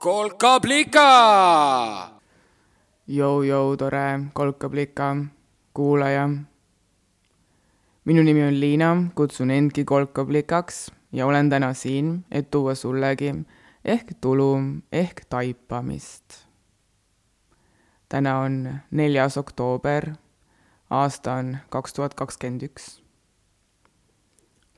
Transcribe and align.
kolkablika. 0.00 1.08
Jou-jou, 3.08 3.76
tore 3.76 4.20
kolkablika 4.32 5.16
kuulaja. 5.74 6.28
minu 8.04 8.22
nimi 8.22 8.42
on 8.42 8.60
Liina, 8.60 8.96
kutsun 9.14 9.50
endki 9.50 9.84
kolkablikaks 9.84 10.90
ja 11.12 11.26
olen 11.26 11.50
täna 11.50 11.74
siin, 11.74 12.24
et 12.30 12.50
tuua 12.50 12.74
sullegi 12.74 13.34
ehk 13.84 14.12
tulu 14.20 14.58
ehk 14.92 15.20
taipamist. 15.28 16.46
täna 18.08 18.38
on 18.38 18.80
neljas 18.90 19.36
oktoober, 19.36 20.14
aasta 20.90 21.32
on 21.32 21.58
kaks 21.68 21.92
tuhat 21.92 22.14
kakskümmend 22.14 22.62
üks. 22.62 23.02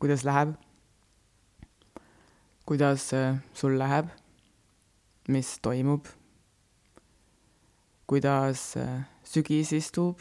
kuidas 0.00 0.24
läheb? 0.24 0.54
kuidas 2.66 3.14
äh, 3.14 3.38
sul 3.54 3.78
läheb? 3.78 4.21
Mis 5.28 5.58
toimub? 5.62 6.06
kuidas 8.06 8.76
äh, 8.76 9.04
sügis 9.24 9.72
istub? 9.72 10.20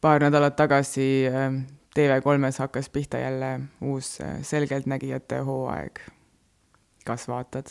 paar 0.00 0.20
nädalat 0.20 0.56
tagasi 0.56 1.26
äh, 1.28 1.52
TV3-s 1.94 2.58
hakkas 2.58 2.88
pihta 2.88 3.18
jälle 3.18 3.60
uus 3.80 4.18
selgeltnägijate 4.42 5.38
hooaeg. 5.38 6.00
kas 7.04 7.28
vaatad? 7.28 7.66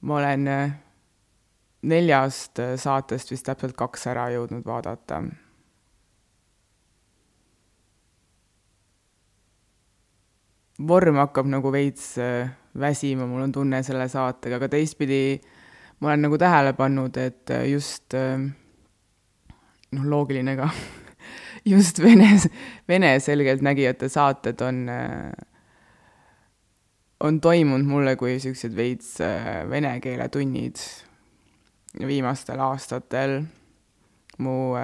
ma 0.00 0.16
olen 0.16 0.48
neljast 1.82 2.60
saatest 2.76 3.30
vist 3.30 3.46
täpselt 3.46 3.76
kaks 3.76 4.06
ära 4.06 4.28
jõudnud 4.30 4.64
vaadata 4.64 5.22
vorm 10.78 11.20
hakkab 11.20 11.48
nagu 11.48 11.72
veits 11.72 12.16
äh, 12.20 12.50
väsima, 12.76 13.26
mul 13.28 13.46
on 13.46 13.54
tunne 13.54 13.80
selle 13.86 14.08
saatega, 14.12 14.58
aga 14.60 14.68
teistpidi 14.72 15.38
ma 16.00 16.12
olen 16.12 16.26
nagu 16.26 16.38
tähele 16.40 16.74
pannud, 16.76 17.16
et 17.16 17.52
äh, 17.54 17.64
just 17.70 18.14
äh, 18.16 18.36
noh, 19.96 20.06
loogiline 20.12 20.56
ka 20.58 20.68
just 21.72 22.00
vene, 22.02 22.34
vene 22.88 23.16
selgeltnägijate 23.22 24.10
saated 24.12 24.60
on, 24.66 24.84
on 27.24 27.40
toimunud 27.40 27.88
mulle 27.88 28.16
kui 28.20 28.36
siuksed 28.42 28.76
veits 28.76 29.16
vene 29.70 29.96
keele 30.04 30.28
tunnid 30.30 30.82
viimastel 31.96 32.60
aastatel. 32.60 33.40
mu 34.38 34.76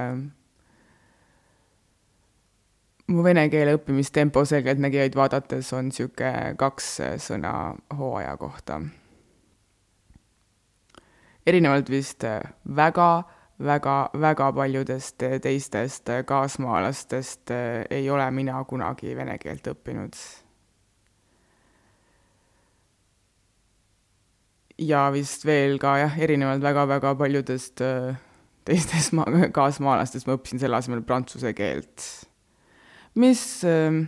mu 3.13 3.23
vene 3.25 3.45
keele 3.53 3.77
õppimistempo 3.77 4.45
selgeltnägijaid 4.49 5.17
vaadates 5.17 5.71
on 5.77 5.91
niisugune 5.91 6.55
kaks 6.61 6.89
sõna 7.27 7.53
hooaja 7.99 8.37
kohta. 8.41 8.81
erinevalt 11.47 11.89
vist 11.91 12.25
väga, 12.77 13.09
väga, 13.59 13.97
väga 14.21 14.53
paljudest 14.53 15.25
teistest 15.43 16.13
kaasmaalastest 16.27 17.51
ei 17.91 18.11
ole 18.11 18.31
mina 18.31 18.65
kunagi 18.65 19.17
vene 19.17 19.39
keelt 19.39 19.67
õppinud. 19.75 20.17
ja 24.79 25.11
vist 25.13 25.45
veel 25.47 25.79
ka 25.79 25.97
jah, 25.99 26.19
erinevalt 26.19 26.63
väga-väga 26.63 27.15
paljudest 27.15 27.81
teistest 28.65 29.13
ma-, 29.13 29.49
kaasmaalastest 29.53 30.27
ma 30.27 30.39
õppisin 30.39 30.63
selle 30.63 30.79
asemel 30.79 31.03
prantsuse 31.07 31.53
keelt 31.55 32.32
mis, 33.19 33.43
ähm, 33.69 34.05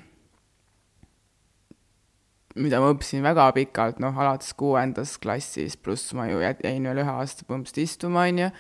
mida 2.55 2.81
ma 2.81 2.93
õppisin 2.95 3.25
väga 3.25 3.49
pikalt, 3.57 4.01
noh, 4.03 4.17
alates 4.17 4.55
kuuendas 4.59 5.17
klassis, 5.21 5.77
pluss 5.77 6.15
ma 6.17 6.29
ju 6.31 6.41
jäin 6.41 6.89
veel 6.89 7.03
ühe 7.03 7.17
aasta 7.17 7.47
põhimõtteliselt 7.49 7.85
istuma, 7.85 8.29
on 8.29 8.45
ju, 8.45 8.53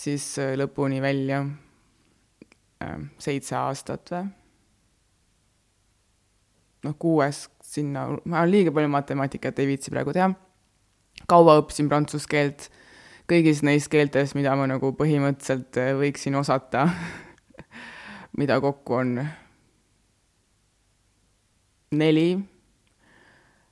siis 0.00 0.26
äh, 0.42 0.56
lõpuni 0.58 1.00
välja 1.04 1.44
ähm, 2.84 3.08
seitse 3.18 3.56
aastat 3.56 4.12
või? 4.12 4.26
noh, 6.86 6.94
kuues 7.00 7.46
sinna, 7.64 8.06
ma 8.28 8.44
liiga 8.46 8.72
palju 8.74 8.90
matemaatikat 8.92 9.58
ei 9.58 9.72
viitsi 9.72 9.90
praegu 9.92 10.14
teha. 10.14 10.30
kaua 11.28 11.58
õppisin 11.62 11.88
prantsuse 11.90 12.28
keelt, 12.30 12.68
kõigis 13.28 13.64
neis 13.66 13.88
keeltes, 13.90 14.34
mida 14.38 14.54
ma 14.56 14.68
nagu 14.70 14.92
põhimõtteliselt 14.96 15.80
äh, 15.80 15.94
võiksin 15.98 16.38
osata 16.38 16.86
mida 18.38 18.60
kokku 18.62 18.94
on 18.94 19.18
neli. 21.98 22.38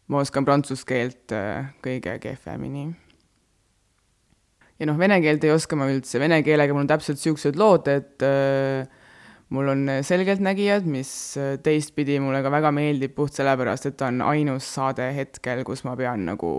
ma 0.06 0.20
oskan 0.22 0.46
prantsuse 0.46 0.86
keelt 0.86 1.34
äh, 1.34 1.72
kõige 1.82 2.16
kehvemini. 2.22 2.86
ja 4.78 4.88
noh, 4.90 4.98
vene 4.98 5.18
keelt 5.22 5.44
ei 5.46 5.54
oska 5.54 5.78
ma 5.78 5.88
üldse, 5.90 6.20
vene 6.22 6.42
keelega 6.46 6.74
mul 6.74 6.84
on 6.84 6.90
täpselt 6.90 7.20
niisugused 7.20 7.58
lood, 7.58 7.90
et 7.90 8.26
äh, 8.26 8.86
mul 9.54 9.70
on 9.70 9.86
selgeltnägijad, 10.06 10.86
mis 10.90 11.10
äh, 11.38 11.56
teistpidi 11.62 12.18
mulle 12.22 12.42
ka 12.42 12.54
väga 12.54 12.74
meeldib 12.74 13.14
puht 13.18 13.38
sellepärast, 13.38 13.90
et 13.90 13.98
ta 14.00 14.10
on 14.10 14.22
ainus 14.26 14.70
saade 14.78 15.10
hetkel, 15.14 15.62
kus 15.66 15.84
ma 15.86 15.94
pean 15.98 16.26
nagu, 16.26 16.54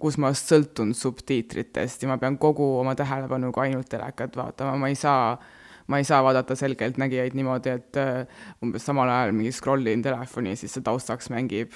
kus 0.00 0.16
ma 0.20 0.32
sõltun 0.36 0.96
subtiitritest 0.96 2.04
ja 2.04 2.12
ma 2.12 2.20
pean 2.20 2.40
kogu 2.40 2.78
oma 2.80 2.96
tähelepanuga 2.98 3.66
ainult 3.66 3.92
telekat 3.92 4.36
vaatama, 4.40 4.78
ma 4.80 4.92
ei 4.92 4.96
saa 4.98 5.34
äh, 5.34 5.58
ma 5.86 5.98
ei 5.98 6.04
saa 6.04 6.22
vaadata 6.24 6.56
selgeltnägijaid 6.58 7.34
niimoodi, 7.38 7.74
et 7.78 7.98
äh, 8.00 8.26
umbes 8.62 8.86
samal 8.86 9.10
ajal 9.10 9.34
mingi 9.36 9.52
scroll 9.52 9.86
in 9.90 10.02
telefoni, 10.04 10.54
siis 10.56 10.74
see 10.76 10.84
taustaks 10.86 11.30
mängib. 11.32 11.74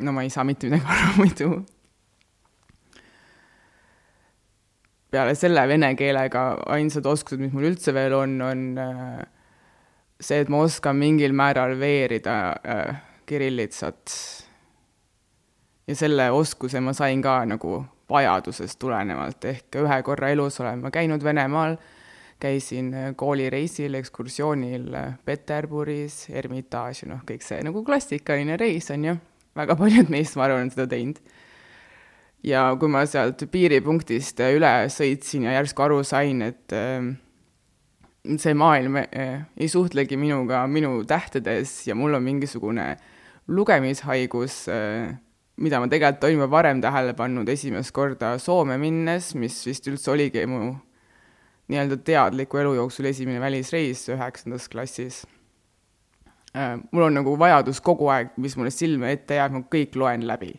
no 0.00 0.12
ma 0.16 0.22
ei 0.24 0.30
saa 0.30 0.44
mitte 0.44 0.70
midagi 0.70 0.86
aru 0.86 1.12
muidu. 1.20 1.50
peale 5.10 5.34
selle 5.34 5.66
vene 5.68 5.94
keelega 5.98 6.44
ainsad 6.70 7.06
oskused, 7.06 7.40
mis 7.42 7.52
mul 7.52 7.72
üldse 7.72 7.94
veel 7.94 8.14
on, 8.14 8.40
on 8.46 8.66
äh, 8.78 9.22
see, 10.20 10.40
et 10.40 10.48
ma 10.52 10.62
oskan 10.64 10.96
mingil 10.96 11.34
määral 11.34 11.74
veerida 11.80 12.36
äh, 12.62 13.00
kirillitsat. 13.26 14.18
ja 15.86 15.96
selle 15.96 16.30
oskuse 16.30 16.80
ma 16.80 16.94
sain 16.94 17.22
ka 17.22 17.40
nagu 17.44 17.80
vajadusest 18.10 18.78
tulenevalt, 18.78 19.44
ehk 19.44 19.82
ühe 19.82 20.02
korra 20.06 20.30
elus 20.34 20.60
olen 20.60 20.82
ma 20.82 20.90
käinud 20.94 21.22
Venemaal 21.24 21.76
käisin 22.40 22.90
äh, 22.94 23.10
koolireisil, 23.16 23.94
ekskursioonil 24.00 24.88
äh, 24.96 25.12
Peterburis, 25.24 26.24
Ermitaaž 26.32 27.04
noh, 27.10 27.22
kõik 27.28 27.44
see 27.44 27.60
nagu 27.66 27.84
klassikaline 27.86 28.58
reis 28.60 28.90
on 28.94 29.06
ju, 29.10 29.16
väga 29.58 29.76
paljud 29.78 30.10
meist, 30.14 30.38
ma 30.38 30.48
arvan, 30.48 30.66
on 30.66 30.74
seda 30.74 30.88
teinud. 30.90 31.20
ja 32.46 32.64
kui 32.80 32.92
ma 32.92 33.04
sealt 33.08 33.44
piiripunktist 33.52 34.40
äh, 34.44 34.54
üle 34.56 34.72
sõitsin 34.92 35.48
ja 35.48 35.58
järsku 35.58 35.86
aru 35.86 36.02
sain, 36.06 36.42
et 36.48 36.76
see 38.40 38.52
maailm 38.56 38.98
ei 39.00 39.68
suhtlegi 39.68 40.16
minuga 40.20 40.66
minu 40.68 40.98
tähtedes 41.08 41.86
ja 41.88 41.96
mul 41.96 42.18
on 42.18 42.24
mingisugune 42.24 42.92
lugemishaigus 43.48 44.66
mida 45.60 45.80
ma 45.80 45.88
tegelikult 45.88 46.24
olin 46.24 46.36
juba 46.36 46.50
varem 46.52 46.82
tähele 46.84 47.14
pannud 47.16 47.48
esimest 47.48 47.92
korda 47.96 48.34
Soome 48.38 48.76
minnes, 48.80 49.34
mis 49.34 49.56
vist 49.66 49.88
üldse 49.88 50.12
oligi 50.12 50.44
mu 50.48 50.74
nii-öelda 51.70 52.00
teadliku 52.04 52.60
elu 52.60 52.74
jooksul 52.80 53.10
esimene 53.10 53.40
välisreis 53.42 54.06
üheksandas 54.10 54.68
klassis. 54.70 55.22
Äh, 56.56 56.80
mul 56.90 57.06
on 57.06 57.14
nagu 57.20 57.36
vajadus 57.38 57.78
kogu 57.84 58.10
aeg, 58.10 58.34
mis 58.42 58.56
mulle 58.58 58.72
silme 58.74 59.12
ette 59.14 59.38
jääb, 59.38 59.54
ma 59.54 59.62
kõik 59.70 59.96
loen 60.00 60.26
läbi. 60.26 60.56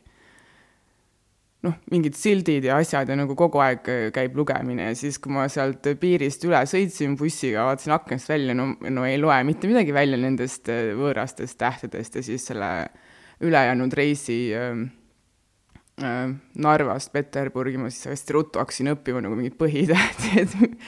noh, 1.62 1.76
mingid 1.94 2.16
sildid 2.18 2.64
ja 2.66 2.80
asjad 2.82 3.12
ja 3.12 3.14
nagu 3.14 3.36
kogu 3.38 3.60
aeg 3.62 3.90
äh, 3.92 4.08
käib 4.16 4.34
lugemine 4.40 4.88
ja 4.88 4.96
siis, 4.98 5.20
kui 5.22 5.30
ma 5.36 5.44
sealt 5.52 5.86
piirist 6.02 6.42
üle 6.48 6.58
sõitsin 6.66 7.14
bussiga, 7.20 7.68
vaatasin 7.68 7.94
aknast 7.94 8.32
välja, 8.32 8.56
no, 8.58 8.72
no 8.82 9.04
ei 9.06 9.20
loe 9.22 9.36
mitte 9.46 9.70
midagi 9.70 9.94
välja 9.94 10.18
nendest 10.18 10.72
äh, 10.74 10.96
võõrastest 10.98 11.60
tähtedest 11.62 12.18
ja 12.18 12.24
siis 12.26 12.48
selle 12.50 12.72
ülejäänud 13.46 13.94
reisi 13.94 14.40
äh, 14.58 14.74
Narvast 16.02 17.12
Peterburgi 17.14 17.78
ma 17.78 17.90
siis 17.92 18.10
hästi 18.12 18.36
ruttu 18.36 18.62
hakkasin 18.62 18.92
õppima 18.96 19.22
nagu 19.24 19.38
mingid 19.38 19.58
põhitähti, 19.60 20.32
et 20.44 20.80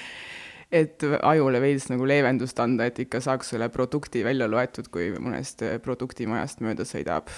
et 0.74 1.04
ajule 1.22 1.60
veits 1.62 1.86
nagu 1.92 2.08
leevendust 2.10 2.58
anda, 2.64 2.88
et 2.90 2.98
ikka 3.04 3.22
saaks 3.22 3.52
selle 3.54 3.68
produkti 3.70 4.24
välja 4.26 4.48
loetud, 4.50 4.90
kui 4.90 5.12
mõnest 5.14 5.62
äh, 5.62 5.78
produktimajast 5.84 6.64
mööda 6.66 6.88
sõidab. 6.90 7.30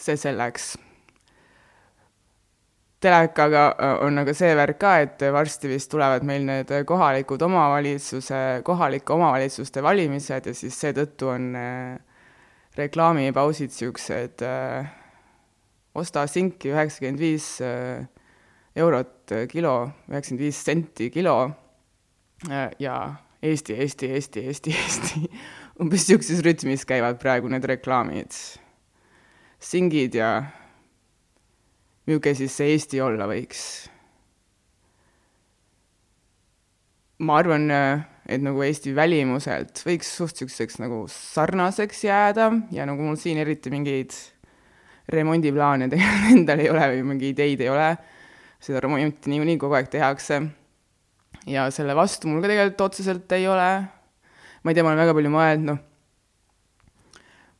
see 0.00 0.16
selleks. 0.16 0.74
telekaga 3.00 3.64
äh, 3.72 3.96
on 4.04 4.18
aga 4.20 4.34
see 4.36 4.52
värk 4.56 4.78
ka, 4.80 4.92
et 5.06 5.24
varsti 5.32 5.72
vist 5.72 5.90
tulevad 5.90 6.22
meil 6.22 6.44
need 6.44 6.72
kohalikud 6.84 7.42
omavalitsuse, 7.48 8.60
kohalike 8.64 9.12
omavalitsuste 9.12 9.82
valimised 9.82 10.46
ja 10.46 10.54
siis 10.54 10.76
seetõttu 10.84 11.32
on 11.32 11.52
reklaamipausid 12.76 13.72
niisugused 13.72 14.44
äh, 14.44 14.99
osta 15.94 16.26
sinki 16.30 16.70
üheksakümmend 16.70 17.20
viis 17.20 17.46
äh, 17.64 18.06
eurot 18.76 19.32
äh, 19.32 19.46
kilo, 19.50 19.90
üheksakümmend 20.08 20.44
viis 20.44 20.62
senti 20.64 21.10
kilo 21.10 21.36
äh, 22.50 22.70
ja 22.78 23.16
Eesti, 23.42 23.74
Eesti, 23.74 24.06
Eesti, 24.06 24.40
Eesti, 24.46 24.74
Eesti 24.76 25.30
umbes 25.80 26.04
niisuguses 26.04 26.42
rütmis 26.44 26.84
käivad 26.84 27.18
praegu 27.22 27.48
need 27.48 27.64
reklaamid. 27.64 28.36
singid 29.60 30.14
ja 30.14 30.44
milline 32.06 32.34
siis 32.36 32.56
see 32.56 32.74
Eesti 32.74 33.00
olla 33.00 33.26
võiks. 33.30 33.88
ma 37.20 37.36
arvan, 37.36 37.66
et 38.28 38.40
nagu 38.40 38.62
Eesti 38.64 38.94
välimuselt 38.96 39.82
võiks 39.84 40.08
suht 40.16 40.38
niisuguseks 40.38 40.78
nagu 40.80 41.02
sarnaseks 41.12 42.04
jääda 42.04 42.46
ja 42.72 42.86
nagu 42.88 43.04
mul 43.04 43.18
siin 43.20 43.40
eriti 43.42 43.72
mingeid 43.72 44.14
remondiplaane 45.08 45.88
tegelikult 45.92 46.32
endal 46.34 46.62
ei 46.62 46.70
ole 46.72 46.88
või 46.94 47.04
mingeid 47.12 47.38
ideid 47.38 47.64
ei 47.64 47.70
ole, 47.72 47.90
seda 48.60 48.82
remonti 48.84 49.32
niikuinii 49.32 49.60
kogu 49.60 49.78
aeg 49.78 49.88
tehakse. 49.92 50.42
ja 51.46 51.70
selle 51.72 51.96
vastu 51.96 52.28
mul 52.28 52.42
ka 52.42 52.50
tegelikult 52.52 52.86
otseselt 52.88 53.32
ei 53.32 53.48
ole, 53.48 53.70
ma 54.62 54.70
ei 54.70 54.76
tea, 54.76 54.84
ma 54.84 54.92
olen 54.92 55.02
väga 55.04 55.16
palju 55.16 55.32
mõelnud, 55.32 55.70
noh, 55.70 55.80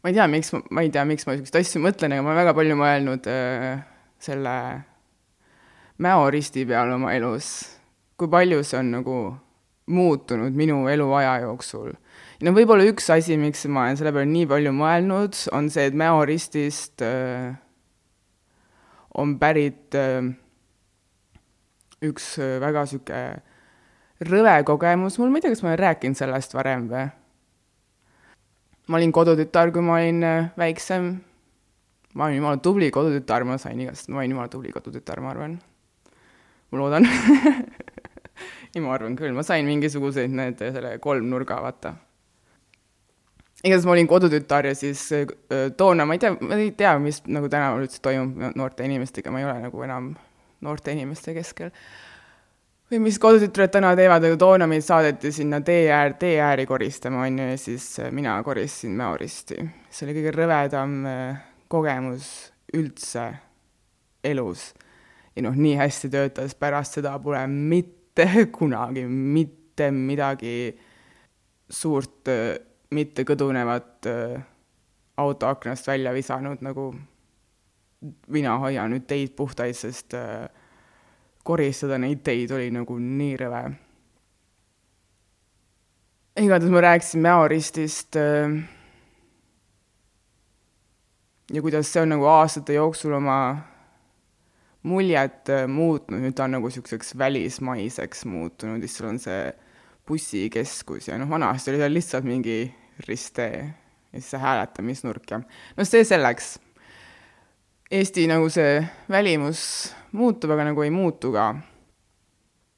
ma 0.02 0.12
ei 0.12 0.16
tea, 0.16 0.26
miks 0.28 0.52
ma, 0.54 0.62
ma 0.70 0.84
ei 0.84 0.92
tea, 0.92 1.04
miks 1.08 1.26
ma 1.26 1.36
niisuguseid 1.36 1.60
asju 1.64 1.82
mõtlen, 1.84 2.14
aga 2.14 2.24
ma 2.24 2.32
olen 2.32 2.40
väga 2.42 2.56
palju 2.60 2.78
mõelnud 2.80 3.28
äh, 3.32 3.82
selle 4.20 4.56
mäoristi 6.00 6.64
peale 6.68 6.96
oma 6.96 7.14
elus, 7.16 7.50
kui 8.16 8.28
palju 8.32 8.62
see 8.64 8.80
on 8.80 8.94
nagu 8.98 9.16
muutunud 9.90 10.54
minu 10.54 10.84
eluaja 10.88 11.40
jooksul 11.44 11.92
no 12.44 12.52
võib-olla 12.56 12.86
üks 12.88 13.10
asi, 13.12 13.36
miks 13.40 13.66
ma 13.68 13.86
olen 13.86 13.98
selle 14.00 14.12
peale 14.16 14.28
nii 14.30 14.48
palju 14.50 14.72
mõelnud, 14.76 15.36
on 15.56 15.68
see, 15.72 15.90
et 15.90 15.96
Mäo-Ristist 15.98 17.04
äh, 17.04 17.52
on 19.20 19.36
pärit 19.40 19.96
äh, 19.98 20.32
üks 22.06 22.32
äh, 22.40 22.58
väga 22.62 22.86
niisugune 22.86 23.22
rõve 24.30 24.56
kogemus, 24.68 25.16
mul, 25.20 25.32
ma 25.32 25.40
ei 25.40 25.46
tea, 25.46 25.54
kas 25.54 25.64
ma 25.64 25.72
olen 25.72 25.82
rääkinud 25.84 26.20
sellest 26.20 26.56
varem 26.56 26.88
või? 26.90 27.06
ma 28.90 28.98
olin 28.98 29.12
kodutütar, 29.14 29.70
kui 29.74 29.84
ma 29.84 30.00
olin 30.00 30.24
äh, 30.26 30.50
väiksem. 30.58 31.12
ma 32.14 32.26
olin 32.26 32.40
jumala 32.40 32.60
tubli 32.64 32.90
kodutütar, 32.90 33.44
ma 33.48 33.60
sain 33.60 33.80
igast, 33.80 34.08
ma 34.08 34.24
olin 34.24 34.36
jumala 34.36 34.52
tubli 34.52 34.72
kodutütar, 34.72 35.20
ma 35.20 35.34
arvan. 35.36 35.58
ma 36.72 36.80
loodan 36.80 37.08
ei, 38.74 38.80
ma 38.80 38.94
arvan 38.96 39.16
küll, 39.18 39.36
ma 39.36 39.44
sain 39.44 39.68
mingisuguseid 39.68 40.32
need, 40.32 40.64
selle 40.72 40.96
kolmnurga, 41.04 41.60
vaata 41.64 41.98
igatahes 43.64 43.86
ma 43.86 43.94
olin 43.94 44.08
kodutütar 44.08 44.70
ja 44.70 44.74
siis 44.74 45.02
äh, 45.12 45.26
toona, 45.76 46.06
ma 46.08 46.16
ei 46.16 46.22
tea, 46.22 46.32
ma 46.40 46.56
ei 46.56 46.70
tea, 46.76 46.94
mis 47.02 47.20
nagu 47.28 47.48
tänaval 47.52 47.84
üldse 47.84 48.00
toimub 48.02 48.54
noorte 48.56 48.86
inimestega, 48.86 49.32
ma 49.32 49.42
ei 49.42 49.48
ole 49.48 49.58
nagu 49.66 49.84
enam 49.84 50.14
noorte 50.64 50.94
inimeste 50.96 51.34
keskel. 51.36 51.72
või 52.90 53.02
mis 53.04 53.20
kodutütred 53.22 53.70
täna 53.70 53.92
teevad, 53.96 54.24
aga 54.26 54.38
toona 54.40 54.66
meid 54.70 54.82
saadeti 54.82 55.32
sinna 55.32 55.60
tee 55.62 55.84
äär, 55.92 56.16
tee 56.18 56.40
ääri 56.42 56.66
koristama, 56.66 57.26
on 57.26 57.38
ju, 57.38 57.50
ja 57.52 57.58
siis 57.60 57.86
äh, 58.00 58.10
mina 58.12 58.38
koristasin 58.42 58.96
Mäoristi. 58.96 59.68
see 59.90 60.08
oli 60.08 60.16
kõige 60.18 60.34
rõvedam 60.38 60.96
äh, 61.06 61.44
kogemus 61.68 62.50
üldse 62.74 63.28
elus. 64.24 64.72
ja 65.36 65.44
noh, 65.44 65.56
nii 65.56 65.76
hästi 65.76 66.10
töötas, 66.10 66.56
pärast 66.56 66.96
seda 66.96 67.18
pole 67.18 67.44
mitte 67.46 68.26
kunagi 68.58 69.04
mitte 69.06 69.90
midagi 69.92 70.72
suurt 71.70 72.28
mitte 72.94 73.24
kõdunevat 73.26 74.08
äh, 74.10 74.40
auto 75.20 75.50
aknast 75.50 75.86
välja 75.86 76.12
visanud, 76.14 76.62
nagu 76.64 76.90
mina 78.32 78.56
hoian 78.58 78.90
nüüd 78.94 79.06
teid 79.08 79.36
puhtaid, 79.38 79.76
sest 79.76 80.16
äh, 80.18 80.48
koristada 81.46 81.98
neid 82.00 82.24
teid 82.26 82.50
oli 82.56 82.70
nagu 82.74 82.98
nii 82.98 83.38
rõve. 83.40 83.62
igatahes 86.40 86.72
ma 86.72 86.80
rääkisin 86.80 87.22
Mäoristist 87.22 88.16
äh, 88.16 88.58
ja 91.52 91.62
kuidas 91.62 91.92
see 91.92 92.02
on 92.02 92.14
nagu 92.16 92.26
aastate 92.26 92.74
jooksul 92.74 93.14
oma 93.18 93.38
muljet 94.82 95.50
muutnud, 95.68 96.22
nüüd 96.22 96.34
ta 96.34 96.46
on 96.46 96.56
nagu 96.56 96.70
niisuguseks 96.70 97.12
välismaiseks 97.18 98.24
muutunud, 98.24 98.80
siis 98.80 98.96
sul 98.96 99.10
on 99.10 99.18
see 99.20 99.50
bussikeskus 100.08 101.10
ja 101.10 101.18
noh, 101.20 101.28
vanasti 101.28 101.70
oli 101.70 101.82
seal 101.82 101.94
lihtsalt 101.94 102.26
mingi 102.26 102.62
risttee 103.08 103.58
ja 104.12 104.18
siis 104.18 104.32
see 104.32 104.40
hääletamisnurk 104.42 105.30
ja 105.30 105.40
no 105.76 105.86
see 105.86 106.04
selleks. 106.04 106.58
Eesti 107.90 108.26
nagu 108.30 108.46
see 108.52 108.78
välimus 109.10 109.60
muutub, 110.14 110.52
aga 110.54 110.68
nagu 110.70 110.82
ei 110.86 110.92
muutu 110.94 111.32
ka. 111.34 111.54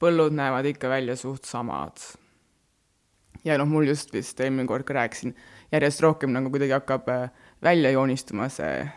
põllud 0.02 0.34
näevad 0.34 0.66
ikka 0.66 0.88
välja 0.88 1.16
suht 1.16 1.44
samad. 1.44 1.96
ja 3.44 3.58
noh, 3.58 3.68
mul 3.68 3.88
just 3.88 4.12
vist 4.12 4.40
eelmine 4.40 4.66
kord 4.66 4.84
ka 4.84 4.94
rääkisin, 4.94 5.34
järjest 5.72 6.00
rohkem 6.00 6.30
nagu 6.30 6.50
kuidagi 6.50 6.72
hakkab 6.72 7.08
äh, 7.08 7.30
välja 7.62 7.90
joonistuma 7.90 8.48
see 8.48 8.88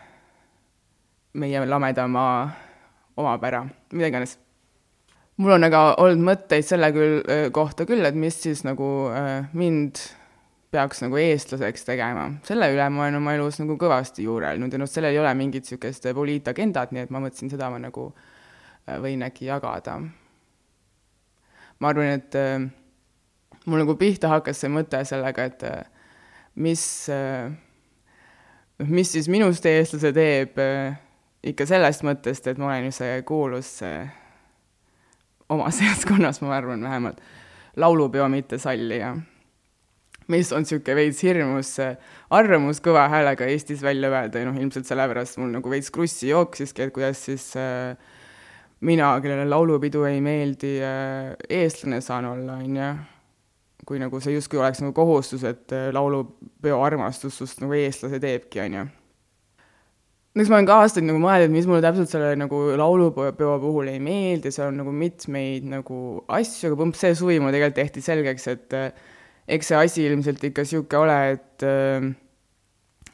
meie 1.34 1.66
lameda 1.66 2.08
maa 2.08 2.50
omapära, 3.16 3.66
mida 3.92 4.08
iganes 4.08 4.38
mul 5.36 5.56
on 5.56 5.68
aga 5.68 5.82
olnud 6.00 6.24
mõtteid 6.24 6.64
selle 6.66 6.90
küll, 6.94 7.18
äh, 7.28 7.48
kohta 7.52 7.86
küll, 7.88 8.04
et 8.04 8.16
mis 8.16 8.38
siis 8.42 8.64
nagu 8.64 9.08
äh, 9.12 9.48
mind 9.52 10.00
peaks 10.70 11.02
nagu 11.04 11.18
eestlaseks 11.20 11.86
tegema. 11.86 12.26
selle 12.46 12.68
üle 12.74 12.88
ma 12.90 13.04
olen 13.04 13.20
oma 13.20 13.34
elus 13.36 13.60
nagu 13.60 13.76
kõvasti 13.80 14.26
juurelnud 14.26 14.72
ja 14.72 14.80
noh, 14.80 14.90
sellel 14.90 15.14
ei 15.14 15.20
ole 15.22 15.34
mingit 15.38 15.66
niisugust 15.66 16.08
poliitagendat, 16.14 16.92
nii 16.92 17.06
et 17.06 17.12
ma 17.14 17.22
mõtlesin, 17.22 17.52
seda 17.52 17.70
ma 17.72 17.78
nagu 17.82 18.08
äh, 18.10 18.98
võin 19.02 19.22
äkki 19.26 19.46
jagada. 19.50 20.00
ma 21.78 21.92
arvan, 21.92 22.16
et 22.18 22.34
äh, 22.40 22.66
mul 23.66 23.84
nagu 23.84 23.96
pihta 24.00 24.32
hakkas 24.32 24.62
see 24.62 24.72
mõte 24.72 25.02
sellega, 25.06 25.46
et 25.46 25.64
äh, 25.66 26.10
mis 26.56 26.84
äh,, 27.12 27.52
mis 28.78 29.12
siis 29.12 29.30
minust 29.32 29.66
eestlase 29.66 30.12
teeb 30.16 30.58
äh, 30.60 30.98
ikka 31.46 31.68
sellest 31.68 32.02
mõttest, 32.06 32.50
et 32.50 32.58
ma 32.58 32.72
olen 32.72 32.90
ju 32.90 32.98
see 32.98 33.22
kuulus 33.28 33.70
äh, 33.86 34.10
oma 35.48 35.70
seltskonnas, 35.70 36.42
ma 36.42 36.56
arvan 36.58 36.82
vähemalt, 36.82 37.22
laulupeo 37.76 38.26
mittesallija 38.32 39.14
mis 40.32 40.52
on 40.52 40.64
niisugune 40.64 40.96
veits 40.98 41.22
hirmus 41.22 41.72
arvamus 42.34 42.80
kõva 42.82 43.06
häälega 43.12 43.46
Eestis 43.50 43.82
välja 43.84 44.10
öelda 44.10 44.42
ja 44.42 44.48
noh, 44.48 44.58
ilmselt 44.58 44.88
sellepärast 44.88 45.38
mul 45.40 45.52
nagu 45.54 45.70
veits 45.70 45.92
krussi 45.94 46.32
jooksiski, 46.32 46.86
et 46.86 46.94
kuidas 46.94 47.22
siis 47.28 47.52
äh, 47.60 47.94
mina, 48.86 49.12
kellele 49.22 49.46
laulupidu 49.48 50.04
ei 50.08 50.20
meeldi 50.24 50.76
äh,, 50.82 51.32
eestlane 51.62 52.02
saan 52.04 52.28
olla, 52.32 52.58
on 52.62 52.80
ju. 52.80 52.90
kui 53.86 54.00
nagu 54.02 54.18
see 54.18 54.34
justkui 54.34 54.58
oleks 54.58 54.80
nagu 54.82 54.92
kohustus, 54.96 55.44
et 55.46 55.72
äh, 55.72 55.88
laulupeo 55.94 56.80
armastus 56.82 57.38
sust 57.38 57.62
nagu 57.62 57.76
eestlase 57.78 58.18
teebki, 58.22 58.64
on 58.64 58.80
ju 58.80 58.86
eks 60.36 60.50
ma 60.52 60.58
olen 60.58 60.66
ka 60.68 60.80
aastaid 60.82 61.06
nagu 61.06 61.20
mõelnud, 61.22 61.52
mis 61.54 61.64
mulle 61.68 61.80
täpselt 61.80 62.10
selle 62.10 62.34
nagu 62.36 62.58
laulupeo 62.76 63.30
puhul 63.62 63.88
ei 63.88 64.00
meeldi, 64.04 64.50
seal 64.52 64.68
on 64.68 64.82
nagu 64.82 64.92
mitmeid 64.92 65.64
nagu 65.70 66.00
asju, 66.28 66.74
aga 66.74 66.88
see 66.98 67.14
suvi 67.16 67.38
mulle 67.40 67.54
tegelikult 67.54 67.78
tehti 67.78 68.02
selgeks, 68.04 68.48
et 68.52 68.76
äh, 68.76 69.06
eks 69.46 69.70
see 69.70 69.78
asi 69.78 70.06
ilmselt 70.10 70.42
ikka 70.48 70.64
niisugune 70.66 71.02
ole, 71.02 71.18
et 71.36 71.66
äh, 71.66 72.08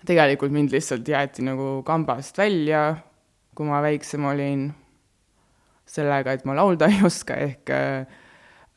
tegelikult 0.09 0.55
mind 0.55 0.73
lihtsalt 0.75 1.09
jäeti 1.09 1.45
nagu 1.47 1.81
kambast 1.87 2.39
välja, 2.41 2.97
kui 3.57 3.69
ma 3.69 3.83
väiksem 3.85 4.25
olin, 4.31 4.71
sellega, 5.89 6.35
et 6.35 6.49
ma 6.49 6.57
laulda 6.57 6.89
ei 6.93 7.03
oska, 7.05 7.37
ehk 7.37 7.73
äh, 7.75 8.19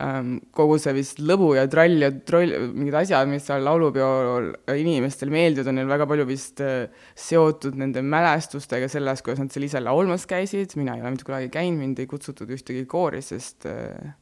ähm, 0.04 0.36
kogu 0.56 0.78
see 0.82 0.94
vist 0.98 1.22
lõbu 1.24 1.54
ja 1.56 1.66
trall 1.72 2.04
ja 2.04 2.12
troll, 2.28 2.52
mingid 2.76 2.98
asjad, 3.00 3.30
mis 3.32 3.48
seal 3.48 3.64
laulupeol 3.66 4.52
inimestele 4.76 5.34
meeldivad, 5.34 5.72
on 5.72 5.80
neil 5.80 5.92
väga 5.92 6.10
palju 6.12 6.28
vist 6.30 6.62
äh, 6.66 6.92
seotud 7.16 7.80
nende 7.80 8.04
mälestustega 8.06 8.90
sellest, 8.92 9.26
kuidas 9.26 9.46
nad 9.46 9.56
seal 9.56 9.70
ise 9.70 9.84
laulmas 9.84 10.28
käisid, 10.30 10.76
mina 10.80 10.98
ei 10.98 11.06
ole 11.06 11.16
mitte 11.16 11.28
kunagi 11.28 11.52
käinud, 11.54 11.82
mind 11.82 12.04
ei 12.04 12.12
kutsutud 12.12 12.52
ühtegi 12.58 12.84
koori, 12.92 13.24
sest 13.26 13.70
äh, 13.72 14.14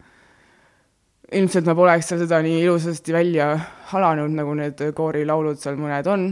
ilmselt 1.37 1.67
ma 1.69 1.75
poleks 1.77 2.09
seal 2.09 2.21
seda 2.23 2.41
nii 2.45 2.61
ilusasti 2.63 3.15
välja 3.15 3.53
halanud, 3.93 4.33
nagu 4.37 4.53
need 4.57 4.81
koorilaulud 4.97 5.59
seal 5.61 5.79
mõned 5.79 6.09
on. 6.11 6.27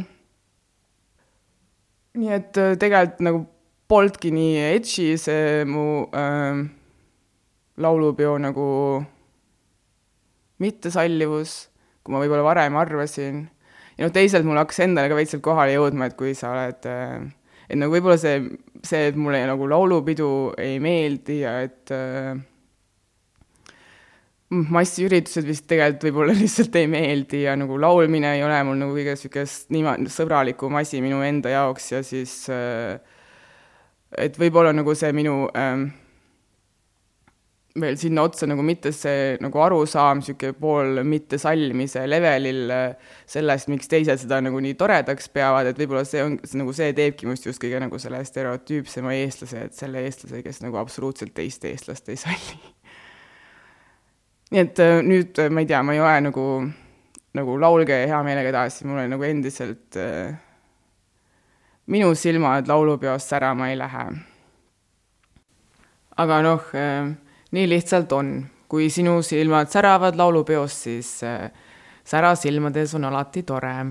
nii 2.21 2.35
et 2.35 2.57
äh, 2.59 2.75
tegelikult 2.79 3.23
nagu 3.23 3.45
polnudki 3.91 4.33
nii 4.35 4.59
edgy 4.73 5.15
see 5.19 5.63
mu 5.67 6.03
äh, 6.15 6.61
laulupeo 7.81 8.35
nagu 8.41 8.67
mittesallivus, 10.61 11.55
kui 12.03 12.13
ma 12.13 12.21
võib-olla 12.21 12.45
varem 12.45 12.77
arvasin. 12.77 13.45
ja 13.97 14.05
noh, 14.05 14.13
teisalt 14.13 14.45
mul 14.45 14.59
hakkas 14.61 14.83
endale 14.85 15.09
ka 15.11 15.17
veits 15.17 15.37
kohale 15.41 15.77
jõudma, 15.77 16.11
et 16.11 16.17
kui 16.19 16.35
sa 16.37 16.53
oled 16.53 16.89
äh, 16.89 17.31
et 17.71 17.79
nagu 17.79 17.93
võib-olla 17.95 18.19
see, 18.19 18.43
see, 18.83 19.07
et 19.09 19.17
mulle 19.19 19.41
nagu 19.47 19.67
laulupidu 19.71 20.29
ei 20.59 20.79
meeldi 20.83 21.41
ja 21.45 21.57
et 21.63 21.93
äh, 21.95 22.35
massiüritused 24.51 25.47
vist 25.47 25.67
tegelikult 25.69 26.09
võib-olla 26.09 26.35
lihtsalt 26.41 26.75
ei 26.79 26.89
meeldi 26.91 27.45
ja 27.45 27.55
nagu 27.59 27.79
laulmine 27.79 28.35
ei 28.35 28.43
ole 28.43 28.59
mul 28.67 28.79
nagu 28.81 28.95
kõige 28.97 29.15
niisugust 29.15 29.71
niimoodi 29.71 30.11
sõbralikum 30.11 30.75
asi 30.81 31.01
minu 31.03 31.21
enda 31.23 31.53
jaoks 31.53 31.91
ja 31.93 32.03
siis 32.03 32.35
äh, 32.51 32.99
et 34.17 34.39
võib-olla 34.39 34.73
nagu 34.75 34.95
see 34.97 35.13
minu 35.15 35.45
ähm, 35.55 35.87
veel 37.79 37.95
sinna 37.99 38.25
otsa 38.27 38.47
nagu 38.49 38.63
mitte 38.65 38.91
see 38.95 39.37
nagu 39.43 39.61
arusaam, 39.63 40.19
niisugune 40.19 40.57
pool 40.59 40.99
mittesallimise 41.07 42.03
levelil 42.09 42.73
äh, 42.75 43.13
sellest, 43.29 43.71
miks 43.71 43.87
teised 43.91 44.25
seda 44.25 44.41
nagu 44.43 44.59
nii 44.63 44.75
toredaks 44.79 45.31
peavad, 45.31 45.71
et 45.71 45.79
võib-olla 45.79 46.03
see 46.07 46.25
on, 46.25 46.35
nagu 46.59 46.75
see 46.75 46.91
teebki 46.97 47.29
minust 47.29 47.47
just 47.47 47.63
kõige 47.63 47.79
nagu 47.83 48.01
selle 48.01 48.19
stereotüüpsema 48.27 49.15
eestlase, 49.21 49.65
et 49.69 49.79
selle 49.79 50.03
eestlase, 50.03 50.43
kes 50.43 50.61
nagu 50.65 50.81
absoluutselt 50.81 51.35
teist 51.37 51.65
eestlast 51.71 52.11
ei 52.11 52.19
salli. 52.19 52.59
nii 54.51 54.61
et 54.61 54.79
äh, 54.83 54.99
nüüd 55.05 55.41
ma 55.49 55.63
ei 55.63 55.67
tea, 55.69 55.81
ma 55.83 55.95
ei 55.95 56.03
ole 56.03 56.21
nagu, 56.27 56.45
nagu 57.37 57.57
laulge 57.59 58.03
hea 58.05 58.23
meelega 58.23 58.51
edasi, 58.51 58.87
mul 58.87 59.03
on 59.03 59.13
nagu 59.15 59.27
endiselt 59.27 59.99
äh, 59.99 60.35
minu 61.91 62.15
silmad 62.15 62.67
laulupeost 62.67 63.29
särama 63.29 63.69
ei 63.69 63.77
lähe. 63.77 64.05
aga 66.17 66.41
noh 66.41 66.63
äh,, 66.75 67.11
nii 67.51 67.69
lihtsalt 67.69 68.11
on. 68.11 68.45
kui 68.71 68.89
sinu 68.89 69.21
silmad 69.21 69.67
säravad 69.67 70.15
laulupeos, 70.15 70.83
siis 70.83 71.23
äh, 71.23 71.51
sära 72.03 72.35
silmades 72.35 72.95
on 72.95 73.05
alati 73.05 73.43
tore. 73.43 73.85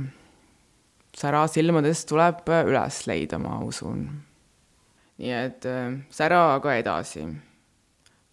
sära 1.17 1.47
silmades 1.47 2.05
tuleb 2.07 2.49
äh, 2.49 2.65
üles 2.65 3.07
leida, 3.07 3.39
ma 3.39 3.59
usun. 3.65 4.09
nii 5.19 5.33
et 5.33 5.67
äh, 5.67 5.93
sära 6.11 6.55
aga 6.55 6.75
edasi. 6.75 7.27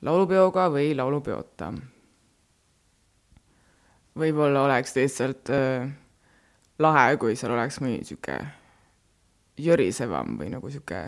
laulupeoga 0.01 0.69
või 0.69 0.95
laulupeota. 0.95 1.73
Võib-olla 4.17 4.65
oleks 4.65 4.95
lihtsalt 4.97 5.53
äh, 5.53 5.87
lahe, 6.79 7.17
kui 7.21 7.35
seal 7.35 7.55
oleks 7.55 7.81
mõni 7.83 8.03
sihuke 8.07 8.37
jõrisevam 9.57 10.37
või 10.39 10.51
nagu 10.53 10.69
sihuke 10.69 11.03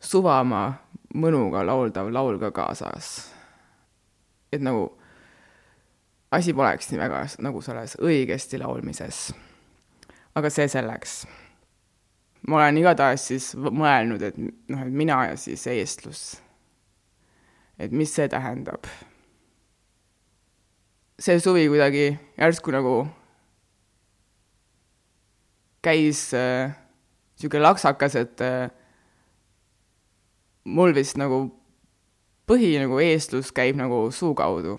suvama 0.00 0.64
mõnuga 1.14 1.64
lauldav 1.66 2.08
laul 2.14 2.38
ka 2.40 2.52
kaasas 2.54 3.30
et 4.52 4.62
nagu 4.62 4.88
asi 6.32 6.54
poleks 6.54 6.90
nii 6.90 7.00
väga 7.00 7.22
nagu 7.42 7.62
selles 7.62 7.96
õigesti 8.02 8.58
laulmises. 8.58 9.30
aga 10.34 10.50
see 10.50 10.68
selleks. 10.68 11.26
ma 12.48 12.56
olen 12.56 12.78
igatahes 12.78 13.26
siis 13.26 13.50
mõelnud, 13.56 14.22
et 14.22 14.36
noh, 14.38 14.82
et 14.82 14.92
mina 14.92 15.24
ja 15.30 15.36
siis 15.36 15.66
eestlus. 15.66 16.40
et 17.78 17.92
mis 17.92 18.14
see 18.14 18.28
tähendab. 18.28 18.86
See 21.20 21.40
suvi 21.40 21.66
kuidagi 21.68 22.14
järsku 22.40 22.72
nagu 22.72 22.94
käis 25.84 26.30
niisugune 26.32 27.60
äh, 27.60 27.66
laksakas, 27.66 28.16
et 28.16 28.40
äh, 28.44 28.70
mul 30.64 30.94
vist 30.96 31.18
nagu 31.20 31.42
põhi 32.48 32.72
nagu 32.80 33.00
eestlus 33.04 33.52
käib 33.52 33.76
nagu 33.76 34.06
suu 34.12 34.32
kaudu. 34.34 34.78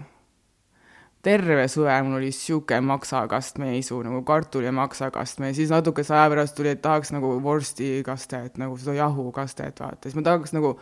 terve 1.22 1.68
suve 1.70 1.94
mul 2.02 2.18
oli 2.18 2.32
sihuke 2.34 2.80
maksakastme 2.82 3.76
isu 3.78 4.00
nagu 4.02 4.24
kartul 4.26 4.64
ja 4.66 4.72
maksakastme 4.74 5.52
ja 5.52 5.54
siis 5.54 5.70
natukese 5.70 6.16
aja 6.16 6.30
pärast 6.34 6.56
tuli, 6.58 6.74
et 6.74 6.82
tahaks 6.82 7.12
nagu 7.14 7.36
vorstikastet, 7.44 8.58
nagu 8.58 8.78
seda 8.82 8.98
jahukastet 8.98 9.80
vaata, 9.80 10.10
siis 10.10 10.18
ma 10.18 10.26
tahaks 10.26 10.58
nagu 10.58 10.80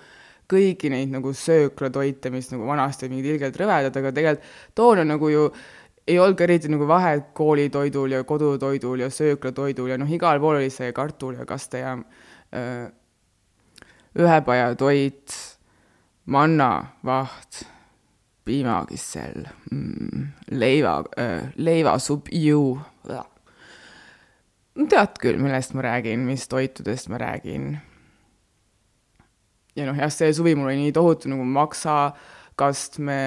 kõiki 0.49 0.89
neid 0.89 1.11
nagu 1.13 1.33
sööklatoite, 1.35 2.31
mis 2.33 2.49
nagu 2.53 2.65
vanasti 2.67 3.05
olid 3.05 3.15
mingid 3.15 3.35
ilgelt 3.35 3.59
rõvedad, 3.59 3.99
aga 4.01 4.13
tegelikult 4.15 4.55
toona 4.75 5.05
nagu 5.07 5.29
ju 5.29 5.49
ei 6.09 6.17
olnud 6.17 6.37
ka 6.37 6.45
eriti 6.47 6.71
nagu 6.71 6.87
vahet 6.89 7.29
koolitoidul 7.37 8.15
ja 8.17 8.23
kodutoidul 8.25 9.05
ja 9.05 9.09
sööklatoidul 9.13 9.91
ja 9.93 9.97
noh, 10.01 10.09
igal 10.09 10.41
pool 10.41 10.57
oli 10.57 10.71
see 10.73 10.89
kartul 10.95 11.37
ja 11.37 11.45
kaste 11.49 11.83
ja 11.83 11.93
öö, 12.55 12.87
ühepajatoit 14.17 15.35
mannavaht, 16.29 17.65
piimakissel 18.45 19.45
mm,, 19.71 20.27
leiva 20.51 21.03
leivasupp, 21.57 22.31
ju. 22.33 22.79
tead 24.89 25.21
küll, 25.21 25.37
millest 25.41 25.73
ma 25.77 25.85
räägin, 25.85 26.25
mis 26.25 26.47
toitudest 26.49 27.09
ma 27.09 27.19
räägin. 27.21 27.77
Ja 29.79 29.87
noh, 29.87 29.97
jah, 29.97 30.11
see 30.13 30.33
suvi 30.35 30.55
mul 30.57 30.69
oli 30.69 30.83
nii 30.83 30.93
tohutu 30.95 31.31
nagu 31.31 31.45
maksakastme 31.47 33.19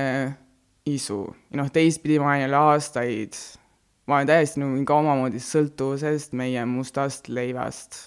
isu 0.89 1.21
ja 1.51 1.61
noh, 1.63 1.71
teistpidi 1.73 2.19
ma 2.21 2.33
olen 2.33 2.45
jälle 2.45 2.61
aastaid, 2.73 3.39
ma 4.07 4.19
olen 4.19 4.31
täiesti 4.31 4.63
nagu 4.63 4.85
ka 4.89 4.99
omamoodi 5.01 5.41
sõltuvusest 5.43 6.37
meie 6.39 6.65
mustast 6.69 7.31
leivast. 7.33 8.01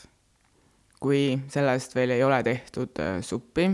kui 1.00 1.36
sellest 1.52 1.96
veel 1.96 2.16
ei 2.16 2.24
ole 2.24 2.40
tehtud 2.44 3.02
äh, 3.04 3.20
suppi 3.22 3.68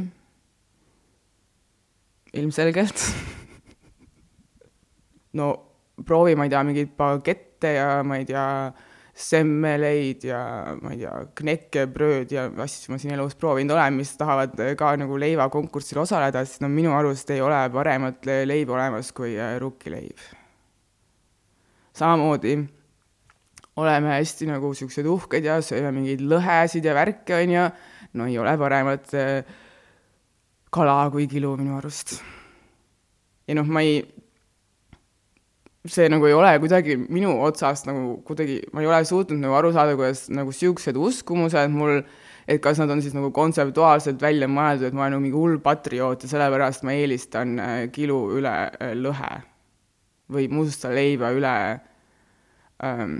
ilmselgelt 2.34 3.06
no 5.40 5.52
proovi, 6.06 6.36
ma 6.36 6.48
ei 6.48 6.52
tea, 6.52 6.64
mingeid 6.66 6.96
bagette 6.98 7.76
ja 7.76 7.90
ma 8.04 8.18
ei 8.20 8.26
tea, 8.26 8.46
semmeleid 9.12 10.24
ja 10.24 10.42
ma 10.80 10.94
ei 10.94 11.02
tea, 11.02 11.14
knekkebrööd 11.42 12.32
ja 12.32 12.46
asju 12.64 12.94
ma 12.94 13.00
siin 13.02 13.16
elus 13.18 13.36
proovinud 13.40 13.76
olen, 13.76 13.98
mis 14.00 14.14
tahavad 14.20 14.56
ka 14.80 14.94
nagu 15.00 15.18
leivakonkursil 15.20 16.00
osaleda, 16.06 16.46
siis 16.48 16.62
no 16.64 16.70
minu 16.72 16.94
arust 16.96 17.30
ei 17.36 17.42
ole 17.44 17.60
paremat 17.74 18.30
leiba 18.48 18.78
olemas 18.78 19.12
kui 19.16 19.36
äh, 19.36 19.58
rukkileib. 19.62 20.24
samamoodi 21.94 22.56
oleme 23.82 24.14
hästi 24.16 24.48
nagu 24.48 24.72
siuksed 24.76 25.08
uhked 25.08 25.46
ja 25.48 25.60
sööme 25.64 25.92
mingeid 25.96 26.24
lõhesid 26.24 26.88
ja 26.88 26.96
värke, 26.96 27.36
onju, 27.42 27.68
no 28.16 28.28
ei 28.32 28.40
ole 28.40 28.56
paremat 28.60 29.14
äh, 29.20 29.60
kala 30.72 31.04
kui 31.12 31.28
kilu 31.28 31.58
minu 31.60 31.76
arust. 31.78 32.22
ja 33.48 33.60
noh, 33.60 33.68
ma 33.68 33.84
ei, 33.84 34.00
see 35.90 36.10
nagu 36.14 36.28
ei 36.30 36.34
ole 36.38 36.52
kuidagi 36.62 36.96
minu 37.10 37.32
otsast 37.42 37.88
nagu 37.90 38.20
kuidagi, 38.26 38.60
ma 38.74 38.84
ei 38.84 38.90
ole 38.90 39.02
suutnud 39.08 39.42
nagu 39.42 39.56
aru 39.58 39.72
saada, 39.74 39.96
kuidas 39.98 40.28
nagu 40.30 40.54
siuksed 40.54 40.98
uskumused 40.98 41.74
mul, 41.74 42.04
et 42.46 42.62
kas 42.62 42.82
nad 42.82 42.92
on 42.94 43.02
siis 43.02 43.16
nagu 43.18 43.32
kontseptuaalselt 43.34 44.22
välja 44.22 44.50
mõeldud, 44.52 44.92
et 44.92 44.98
ma 44.98 45.08
olen 45.08 45.18
nagu 45.18 45.26
mingi 45.26 45.38
hull 45.38 45.58
patrioot 45.64 46.26
ja 46.26 46.30
sellepärast 46.30 46.86
ma 46.86 46.94
eelistan 46.94 47.58
äh, 47.60 47.78
kilu 47.94 48.24
üle 48.38 48.54
äh, 48.70 48.94
lõhe. 48.98 49.42
Või 50.32 50.46
musta 50.48 50.88
leiba 50.94 51.34
üle 51.36 51.56
ähm, 52.86 53.18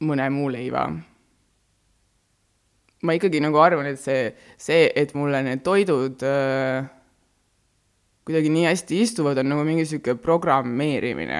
mõne 0.00 0.30
muu 0.32 0.48
leiva 0.54 0.86
ma 3.02 3.14
ikkagi 3.14 3.42
nagu 3.42 3.58
arvan, 3.62 3.90
et 3.90 4.00
see, 4.00 4.30
see, 4.58 4.86
et 4.96 5.12
mulle 5.18 5.42
need 5.46 5.60
toidud 5.66 6.24
äh, 6.26 6.88
kuidagi 8.28 8.50
nii 8.52 8.66
hästi 8.68 9.00
istuvad, 9.00 9.40
on 9.40 9.48
nagu 9.48 9.64
mingi 9.64 9.86
niisugune 9.86 10.20
programmeerimine. 10.20 11.38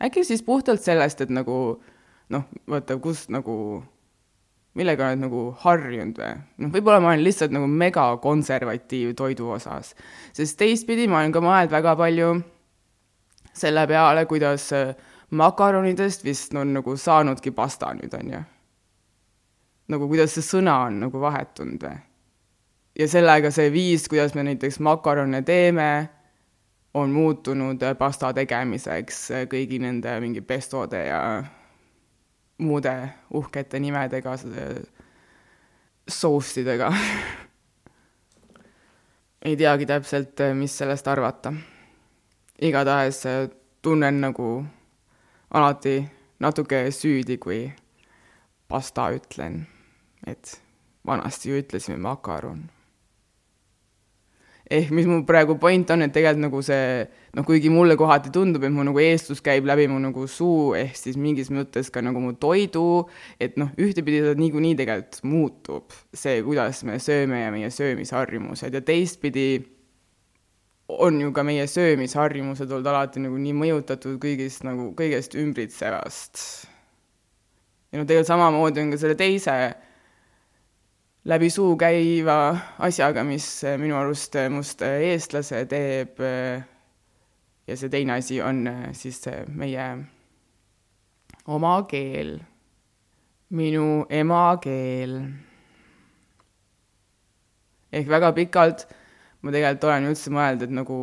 äkki 0.00 0.24
siis 0.24 0.42
puhtalt 0.42 0.80
sellest, 0.80 1.20
et 1.20 1.30
nagu 1.30 1.80
noh, 2.30 2.44
vaata, 2.70 2.96
kus 3.02 3.26
nagu, 3.28 3.82
millega 4.78 5.10
oled 5.10 5.24
nagu 5.24 5.42
harjunud 5.64 6.22
või? 6.22 6.36
noh, 6.62 6.70
võib-olla 6.70 7.00
ma 7.02 7.10
olen 7.10 7.24
lihtsalt 7.26 7.52
nagu 7.56 7.66
megakonservatiiv 7.66 9.16
toidu 9.18 9.50
osas, 9.56 9.96
sest 10.32 10.58
teistpidi 10.58 11.08
ma 11.10 11.24
olen 11.24 11.34
ka 11.34 11.42
mõelnud 11.44 11.74
väga 11.74 11.96
palju 11.98 12.30
selle 13.52 13.84
peale, 13.90 14.24
kuidas 14.30 14.70
äh, 14.78 14.94
makaronidest 15.34 16.24
vist 16.24 16.54
on 16.54 16.78
nagu 16.78 16.96
saanudki 16.96 17.50
pasta 17.50 17.90
nüüd, 17.98 18.14
on 18.14 18.34
ju 18.36 18.46
nagu 19.90 20.06
kuidas 20.06 20.34
see 20.36 20.46
sõna 20.46 20.76
on 20.86 21.02
nagu 21.04 21.20
vahetunud 21.22 21.82
või. 21.82 21.98
Ja 23.00 23.06
sellega 23.08 23.48
see 23.54 23.70
viis, 23.72 24.04
kuidas 24.12 24.34
me 24.36 24.44
näiteks 24.44 24.76
makarone 24.84 25.40
teeme, 25.42 26.08
on 26.94 27.12
muutunud 27.14 27.80
pasta 27.98 28.32
tegemiseks 28.36 29.22
kõigi 29.48 29.78
nende 29.80 30.18
mingi 30.20 30.42
pestode 30.44 31.00
ja 31.06 31.20
muude 32.60 32.92
uhkete 33.34 33.80
nimedega, 33.80 34.34
soussidega 36.10 36.92
ei 39.46 39.56
teagi 39.56 39.86
täpselt, 39.86 40.44
mis 40.54 40.78
sellest 40.78 41.08
arvata. 41.08 41.52
igatahes 42.60 43.22
tunnen 43.82 44.20
nagu 44.20 44.64
alati 45.50 46.04
natuke 46.38 46.90
süüdi, 46.90 47.38
kui 47.38 47.72
pasta 48.68 49.08
ütlen 49.14 49.66
et 50.26 50.62
vanasti 51.06 51.50
ju 51.50 51.60
ütlesime 51.60 51.96
makaron. 51.96 52.70
Ehk 54.70 54.92
mis 54.94 55.08
mu 55.10 55.20
praegu 55.26 55.56
point 55.58 55.88
on, 55.90 56.04
et 56.04 56.12
tegelikult 56.14 56.44
nagu 56.44 56.60
see, 56.62 57.06
noh, 57.34 57.46
kuigi 57.46 57.72
mulle 57.72 57.96
kohati 57.98 58.30
tundub, 58.34 58.62
et 58.66 58.72
mu 58.74 58.84
nagu 58.86 59.02
eestlus 59.02 59.42
käib 59.42 59.66
läbi 59.66 59.88
mu 59.90 59.98
nagu 60.02 60.26
suu, 60.30 60.70
ehk 60.78 60.94
siis 60.98 61.18
mingis 61.18 61.50
mõttes 61.54 61.90
ka 61.90 62.02
nagu 62.04 62.22
mu 62.22 62.36
toidu, 62.38 62.84
et 63.42 63.58
noh, 63.60 63.72
ühtepidi 63.80 64.22
ta 64.28 64.36
niikuinii 64.38 64.78
tegelikult 64.78 65.20
muutub, 65.26 65.98
see, 66.14 66.38
kuidas 66.46 66.84
me 66.86 67.00
sööme 67.02 67.42
ja 67.42 67.50
meie 67.54 67.72
söömisharjumused 67.74 68.78
ja 68.78 68.84
teistpidi 68.86 69.50
on 70.90 71.20
ju 71.22 71.34
ka 71.34 71.42
meie 71.46 71.66
söömisharjumused 71.70 72.70
olnud 72.70 72.86
alati 72.90 73.22
nagu 73.22 73.38
nii 73.38 73.54
mõjutatud 73.58 74.18
kõigist 74.22 74.64
nagu, 74.66 74.90
kõigest 74.98 75.34
ümbritsevast. 75.38 76.42
ja 77.90 77.98
noh, 77.98 78.06
tegelikult 78.06 78.30
samamoodi 78.30 78.86
on 78.86 78.94
ka 78.94 79.02
selle 79.02 79.18
teise 79.18 79.56
läbi 81.24 81.50
suu 81.50 81.76
käiva 81.76 82.36
asjaga, 82.78 83.24
mis 83.24 83.46
minu 83.78 83.96
arust 83.98 84.36
must 84.50 84.82
eestlase 84.82 85.64
teeb. 85.68 86.20
ja 87.66 87.76
see 87.76 87.88
teine 87.88 88.16
asi 88.18 88.40
on 88.42 88.64
siis 88.92 89.20
meie 89.48 89.90
oma 91.46 91.74
keel, 91.88 92.38
minu 93.50 94.06
emakeel. 94.08 95.20
ehk 97.92 98.08
väga 98.08 98.32
pikalt 98.32 98.88
ma 99.42 99.52
tegelikult 99.52 99.84
olen 99.88 100.10
üldse 100.10 100.32
mõelnud, 100.32 100.66
et 100.66 100.74
nagu 100.74 100.98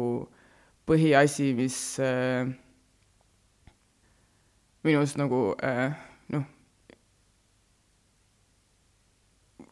põhiasi, 0.88 1.52
mis 1.58 1.78
minus 4.88 5.16
nagu 5.20 5.42
äh, 5.66 5.98
noh, 6.32 6.46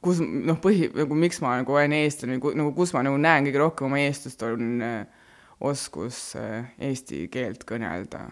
kus 0.05 0.21
noh, 0.21 0.57
põhi, 0.61 0.89
nagu 0.93 1.17
miks 1.17 1.41
ma 1.41 1.55
nagu 1.59 1.73
olen 1.73 1.95
eestlane, 1.97 2.37
nagu 2.37 2.73
kus 2.77 2.93
ma 2.93 3.01
nagu 3.05 3.17
näen 3.21 3.47
kõige 3.47 3.61
rohkem 3.61 3.89
oma 3.89 4.01
eestlust, 4.03 4.43
on 4.45 4.83
äh, 4.85 5.23
oskus 5.65 6.19
äh, 6.39 6.67
eesti 6.89 7.25
keelt 7.33 7.65
kõnelda. 7.67 8.25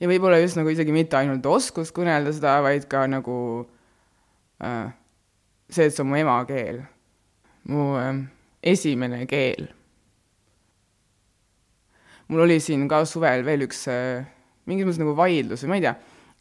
ja 0.00 0.10
võib-olla 0.10 0.40
just 0.42 0.58
nagu 0.58 0.72
isegi 0.72 0.92
mitte 0.94 1.18
ainult 1.20 1.46
oskus 1.46 1.94
kõnelda 1.94 2.34
seda, 2.34 2.58
vaid 2.64 2.88
ka 2.90 3.04
nagu 3.10 3.36
äh, 4.64 4.90
see, 5.68 5.86
et 5.86 5.94
see 5.94 6.02
on 6.02 6.10
mu 6.10 6.18
emakeel, 6.18 6.82
mu 7.70 7.88
äh, 8.00 8.12
esimene 8.74 9.24
keel. 9.30 9.68
mul 12.28 12.46
oli 12.46 12.58
siin 12.60 12.88
ka 12.88 13.04
suvel 13.06 13.44
veel 13.46 13.68
üks 13.68 13.86
äh, 13.92 14.24
mingis 14.66 14.88
mõttes 14.88 15.02
nagu 15.02 15.14
vaidlus 15.16 15.62
või 15.64 15.74
ma 15.74 15.78
ei 15.78 15.84
tea, 15.84 15.94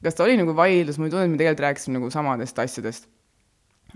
kas 0.03 0.17
ta 0.17 0.25
oli 0.25 0.37
nagu 0.39 0.55
vaidlus, 0.55 0.99
mulle 0.99 1.11
tundub, 1.13 1.27
et 1.27 1.33
me 1.33 1.39
tegelikult 1.39 1.65
rääkisime 1.67 1.99
nagu 1.99 2.09
samadest 2.13 2.59
asjadest. 2.59 3.09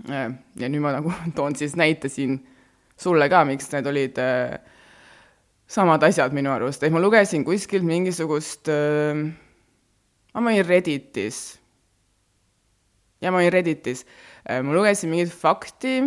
ja 0.08 0.68
nüüd 0.68 0.82
ma 0.82 0.94
nagu 0.94 1.12
toon 1.38 1.56
siis 1.58 1.74
näite 1.76 2.10
siin 2.12 2.38
sulle 2.98 3.28
ka, 3.30 3.44
miks 3.48 3.70
need 3.72 3.86
olid 3.90 4.18
äh, 4.22 4.58
samad 5.68 6.02
asjad 6.06 6.34
minu 6.36 6.52
arust, 6.54 6.82
et 6.82 6.94
ma 6.94 7.02
lugesin 7.02 7.44
kuskilt 7.46 7.86
mingisugust 7.86 8.70
äh,, 8.72 9.26
ma 10.38 10.52
olin 10.52 10.66
Redditis. 10.66 11.58
ja 13.20 13.32
ma 13.34 13.42
olin 13.42 13.52
Redditis 13.52 14.04
äh,, 14.48 14.62
ma 14.62 14.74
lugesin 14.74 15.12
mingit 15.12 15.34
fakti 15.34 16.00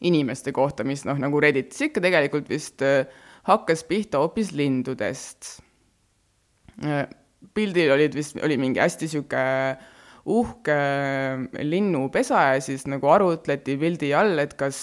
inimeste 0.00 0.52
kohta, 0.54 0.84
mis 0.86 1.04
noh, 1.04 1.18
nagu 1.18 1.40
Redditis 1.42 1.88
ikka 1.88 2.02
tegelikult 2.04 2.50
vist 2.50 2.82
äh, 2.86 3.04
hakkas 3.48 3.84
pihta 3.88 4.20
hoopis 4.22 4.52
lindudest 4.56 5.58
pildil 7.58 7.92
olid 7.98 8.14
vist, 8.14 8.38
oli 8.44 8.58
mingi 8.60 8.82
hästi 8.82 9.10
sihuke 9.10 9.44
uhke 10.28 10.78
linnupesa 11.64 12.40
ja 12.52 12.60
siis 12.60 12.86
nagu 12.90 13.08
arutleti 13.10 13.76
pildi 13.80 14.12
all, 14.16 14.38
et 14.42 14.54
kas, 14.60 14.80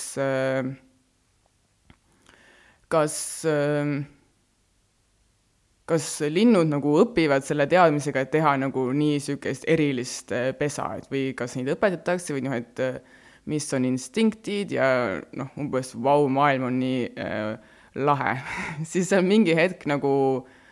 kas, 2.91 3.17
kas 5.91 6.08
linnud 6.34 6.72
nagu 6.72 6.96
õpivad 7.03 7.46
selle 7.46 7.70
teadmisega, 7.70 8.25
et 8.25 8.34
teha 8.34 8.55
nagu 8.65 8.88
nii 8.89 9.20
niisugust 9.20 9.70
erilist 9.70 10.34
pesa, 10.60 10.89
et 10.98 11.08
või 11.13 11.29
kas 11.38 11.55
neid 11.60 11.72
õpetatakse 11.75 12.36
või 12.36 12.48
noh, 12.48 12.58
et 12.58 12.84
mis 13.46 13.70
on 13.77 13.86
instinktid 13.86 14.74
ja 14.74 14.89
noh, 15.38 15.53
umbes 15.62 15.94
vau, 15.94 16.25
maailm 16.34 16.72
on 16.72 16.79
nii 16.82 17.01
äh, 17.22 17.74
lahe. 18.01 18.39
Siis 18.91 19.12
on 19.13 19.27
mingi 19.29 19.53
hetk 19.53 19.86
nagu 19.86 20.15
äh, 20.41 20.63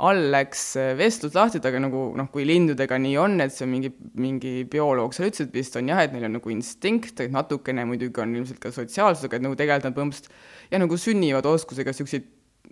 all 0.00 0.30
läks 0.32 0.62
äh, 0.80 0.92
vestlus 0.98 1.34
lahti, 1.36 1.60
et 1.60 1.66
aga 1.68 1.80
nagu 1.82 2.04
noh, 2.16 2.28
kui 2.32 2.46
lindudega 2.48 2.98
nii 3.00 3.16
on, 3.20 3.36
et 3.44 3.52
see 3.54 3.66
on 3.66 3.72
mingi, 3.74 3.90
mingi 4.20 4.52
bioloog 4.70 5.14
seal 5.16 5.28
ütles, 5.28 5.48
et 5.48 5.56
vist 5.56 5.76
on 5.76 5.90
jah, 5.90 6.00
et 6.04 6.14
neil 6.14 6.28
on 6.28 6.38
nagu 6.38 6.52
instinkt, 6.52 7.20
et 7.20 7.34
natukene 7.34 7.84
muidugi 7.88 8.22
on 8.22 8.32
ilmselt 8.38 8.62
ka 8.62 8.72
sotsiaalsusega, 8.74 9.38
et 9.38 9.46
nagu 9.46 9.58
tegelikult 9.58 9.90
nad 9.90 9.98
põhimõtteliselt 9.98 10.72
ja 10.72 10.80
nagu 10.80 11.00
sünnivad 11.00 11.48
oskusega 11.50 11.92
niisuguseid, 11.92 12.30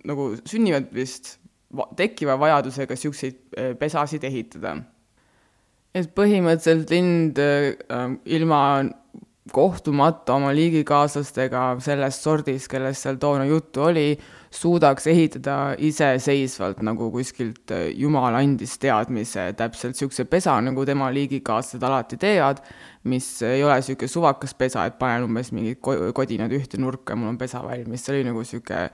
nagu 0.09 0.31
sünnivad 0.49 0.89
vist 0.95 1.35
tekkiva 1.99 2.39
vajadusega 2.41 2.97
niisuguseid 2.97 3.37
äh, 3.53 3.75
pesasid 3.77 4.25
ehitada. 4.25 4.79
et 5.93 6.09
põhimõtteliselt 6.17 6.91
lind 6.93 7.39
äh, 7.41 7.75
ilma 8.25 8.63
kohtumata 9.53 10.35
oma 10.37 10.51
liigikaaslastega 10.53 11.63
sellest 11.81 12.25
sordist, 12.25 12.69
kellest 12.69 13.05
seal 13.05 13.17
toona 13.21 13.45
juttu 13.49 13.85
oli, 13.89 14.11
suudaks 14.51 15.07
ehitada 15.07 15.75
iseseisvalt, 15.77 16.81
nagu 16.85 17.09
kuskilt 17.13 17.71
äh, 17.75 17.89
Jumal 17.97 18.35
andis 18.39 18.77
teadmise, 18.81 19.51
täpselt 19.57 19.93
niisuguse 19.93 20.25
pesa, 20.29 20.55
nagu 20.65 20.85
tema 20.89 21.11
liigikaaslased 21.13 21.85
alati 21.85 22.17
teevad, 22.21 22.63
mis 23.09 23.27
ei 23.45 23.63
ole 23.63 23.77
niisugune 23.79 24.09
suvakas 24.09 24.55
pesa, 24.57 24.87
et 24.89 24.97
panen 25.01 25.27
umbes 25.29 25.53
mingid 25.55 25.81
kodinad 26.17 26.53
ühte 26.55 26.81
nurka 26.81 27.13
ja 27.13 27.21
mul 27.21 27.33
on 27.33 27.39
pesa 27.41 27.61
valmis, 27.65 28.05
see 28.05 28.17
oli 28.17 28.25
nagu 28.29 28.41
niisugune 28.43 28.89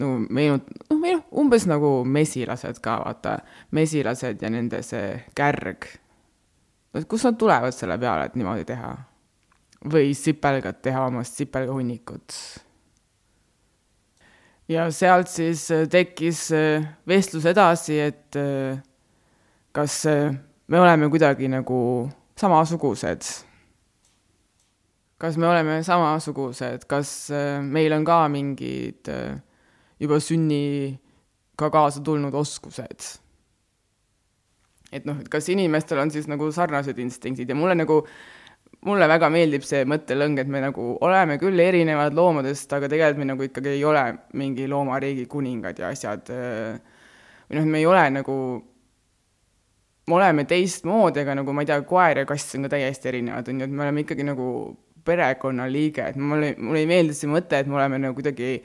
nagu 0.00 0.32
meenut-, 0.32 0.72
noh, 0.88 1.02
noh, 1.04 1.26
umbes 1.42 1.68
nagu 1.68 1.92
mesilased 2.08 2.80
ka, 2.84 2.96
vaata, 3.04 3.36
mesilased 3.76 4.40
ja 4.40 4.52
nende 4.52 4.80
see 4.86 5.12
kärg. 5.36 5.90
kust 7.06 7.28
nad 7.28 7.36
tulevad 7.38 7.76
selle 7.76 7.98
peale, 8.00 8.26
et 8.30 8.40
niimoodi 8.40 8.66
teha? 8.72 8.96
või 9.80 10.10
sipelgad 10.12 10.82
teha 10.84 11.06
omast 11.08 11.38
sipelgahunnikut 11.40 12.34
ja 14.70 14.86
sealt 14.94 15.30
siis 15.30 15.66
äh, 15.74 15.86
tekkis 15.90 16.46
äh, 16.54 16.86
vestlus 17.08 17.46
edasi, 17.50 17.98
et 18.00 18.38
äh, 18.38 18.78
kas 19.74 20.02
me 20.70 20.80
oleme 20.80 21.10
kuidagi 21.10 21.48
nagu 21.50 22.08
samasugused. 22.38 23.26
kas 25.20 25.36
me 25.36 25.46
oleme 25.46 25.82
samasugused, 25.84 26.86
kas 26.88 27.30
meil 27.62 27.92
on 27.92 28.04
ka 28.04 28.22
mingid 28.32 29.10
juba 30.00 30.18
sünniga 30.20 31.70
kaasa 31.70 32.00
tulnud 32.00 32.34
oskused? 32.34 33.08
et 34.90 35.06
noh, 35.06 35.20
et 35.20 35.28
kas 35.30 35.48
inimestel 35.52 36.00
on 36.02 36.10
siis 36.10 36.26
nagu 36.26 36.50
sarnased 36.52 36.98
instinktid 36.98 37.48
ja 37.48 37.54
mulle 37.54 37.76
nagu 37.78 38.00
äh, 38.02 38.39
mulle 38.88 39.08
väga 39.10 39.28
meeldib 39.32 39.64
see 39.66 39.84
mõttelõng, 39.88 40.38
et 40.40 40.48
me 40.48 40.62
nagu 40.64 40.86
oleme 41.04 41.36
küll 41.40 41.60
erinevad 41.60 42.16
loomadest, 42.16 42.72
aga 42.72 42.88
tegelikult 42.88 43.20
me 43.20 43.28
nagu 43.32 43.46
ikkagi 43.46 43.74
ei 43.74 43.84
ole 43.84 44.04
mingi 44.40 44.68
loomariigi 44.70 45.26
kuningad 45.30 45.78
ja 45.78 45.90
asjad. 45.92 46.30
või 47.50 47.58
noh, 47.58 47.68
me 47.68 47.82
ei 47.82 47.86
ole 47.86 48.06
nagu, 48.14 48.36
me 50.08 50.16
oleme 50.16 50.46
teistmoodi, 50.48 51.24
aga 51.24 51.36
nagu 51.42 51.52
ma 51.52 51.64
ei 51.64 51.72
tea, 51.72 51.80
koer 51.84 52.22
ja 52.22 52.26
kass 52.28 52.56
on 52.56 52.66
ka 52.66 52.74
täiesti 52.76 53.12
erinevad, 53.12 53.48
on 53.52 53.60
ju, 53.60 53.68
et 53.68 53.76
me 53.76 53.84
oleme 53.84 54.06
ikkagi 54.06 54.24
nagu 54.24 54.48
perekonnaliige, 55.04 56.10
et 56.12 56.16
mulle, 56.20 56.54
mulle 56.58 56.84
ei 56.84 56.88
meeldi 56.88 57.16
see 57.16 57.28
mõte, 57.28 57.60
et 57.60 57.68
me 57.68 57.76
oleme 57.76 58.00
nagu 58.00 58.16
kuidagi 58.16 58.60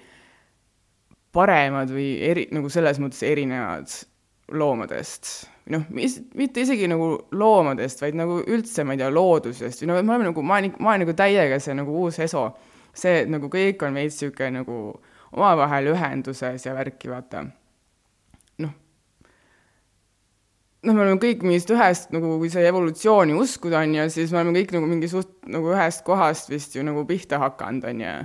paremad 1.36 1.92
või 1.92 2.14
eri, 2.24 2.48
nagu 2.56 2.72
selles 2.72 3.02
mõttes 3.04 3.24
erinevad 3.28 3.92
loomadest 4.54 5.48
noh, 5.74 5.86
mis, 5.90 6.20
mitte 6.38 6.62
isegi 6.62 6.88
nagu 6.90 7.10
loomadest, 7.36 8.02
vaid 8.04 8.18
nagu 8.18 8.40
üldse, 8.44 8.86
ma 8.86 8.96
ei 8.96 9.02
tea, 9.02 9.10
loodusest 9.14 9.82
või 9.82 9.92
noh, 9.92 10.00
me 10.04 10.14
oleme 10.14 10.30
nagu, 10.30 10.46
ma 10.46 10.60
olen, 10.60 10.78
ma 10.78 10.94
olen 10.94 11.06
nagu 11.06 11.18
täiega 11.18 11.60
see 11.64 11.76
nagu 11.78 12.00
uus 12.04 12.20
ESO. 12.22 12.48
see, 12.96 13.26
et 13.26 13.30
nagu 13.32 13.50
kõik 13.52 13.82
on 13.84 13.98
veits 13.98 14.22
niisugune 14.22 14.62
nagu 14.62 14.80
omavahel 15.36 15.90
ühenduses 15.92 16.64
ja 16.64 16.76
värki, 16.78 17.10
vaata. 17.12 17.44
noh, 18.64 18.74
noh, 20.86 20.94
me 20.94 21.02
oleme 21.02 21.20
kõik 21.20 21.44
mingist 21.44 21.74
ühest 21.74 22.14
nagu, 22.16 22.38
kui 22.40 22.54
see 22.54 22.66
evolutsiooni 22.70 23.36
uskuda, 23.36 23.82
on 23.82 23.98
ju, 23.98 24.10
siis 24.14 24.32
me 24.32 24.44
oleme 24.44 24.60
kõik 24.62 24.76
nagu 24.78 24.92
mingi 24.92 25.10
suht 25.12 25.34
nagu 25.50 25.74
ühest 25.74 26.06
kohast 26.06 26.54
vist 26.54 26.78
ju 26.78 26.86
nagu 26.86 27.08
pihta 27.10 27.42
hakanud, 27.42 27.90
on 27.90 28.06
ju 28.06 28.18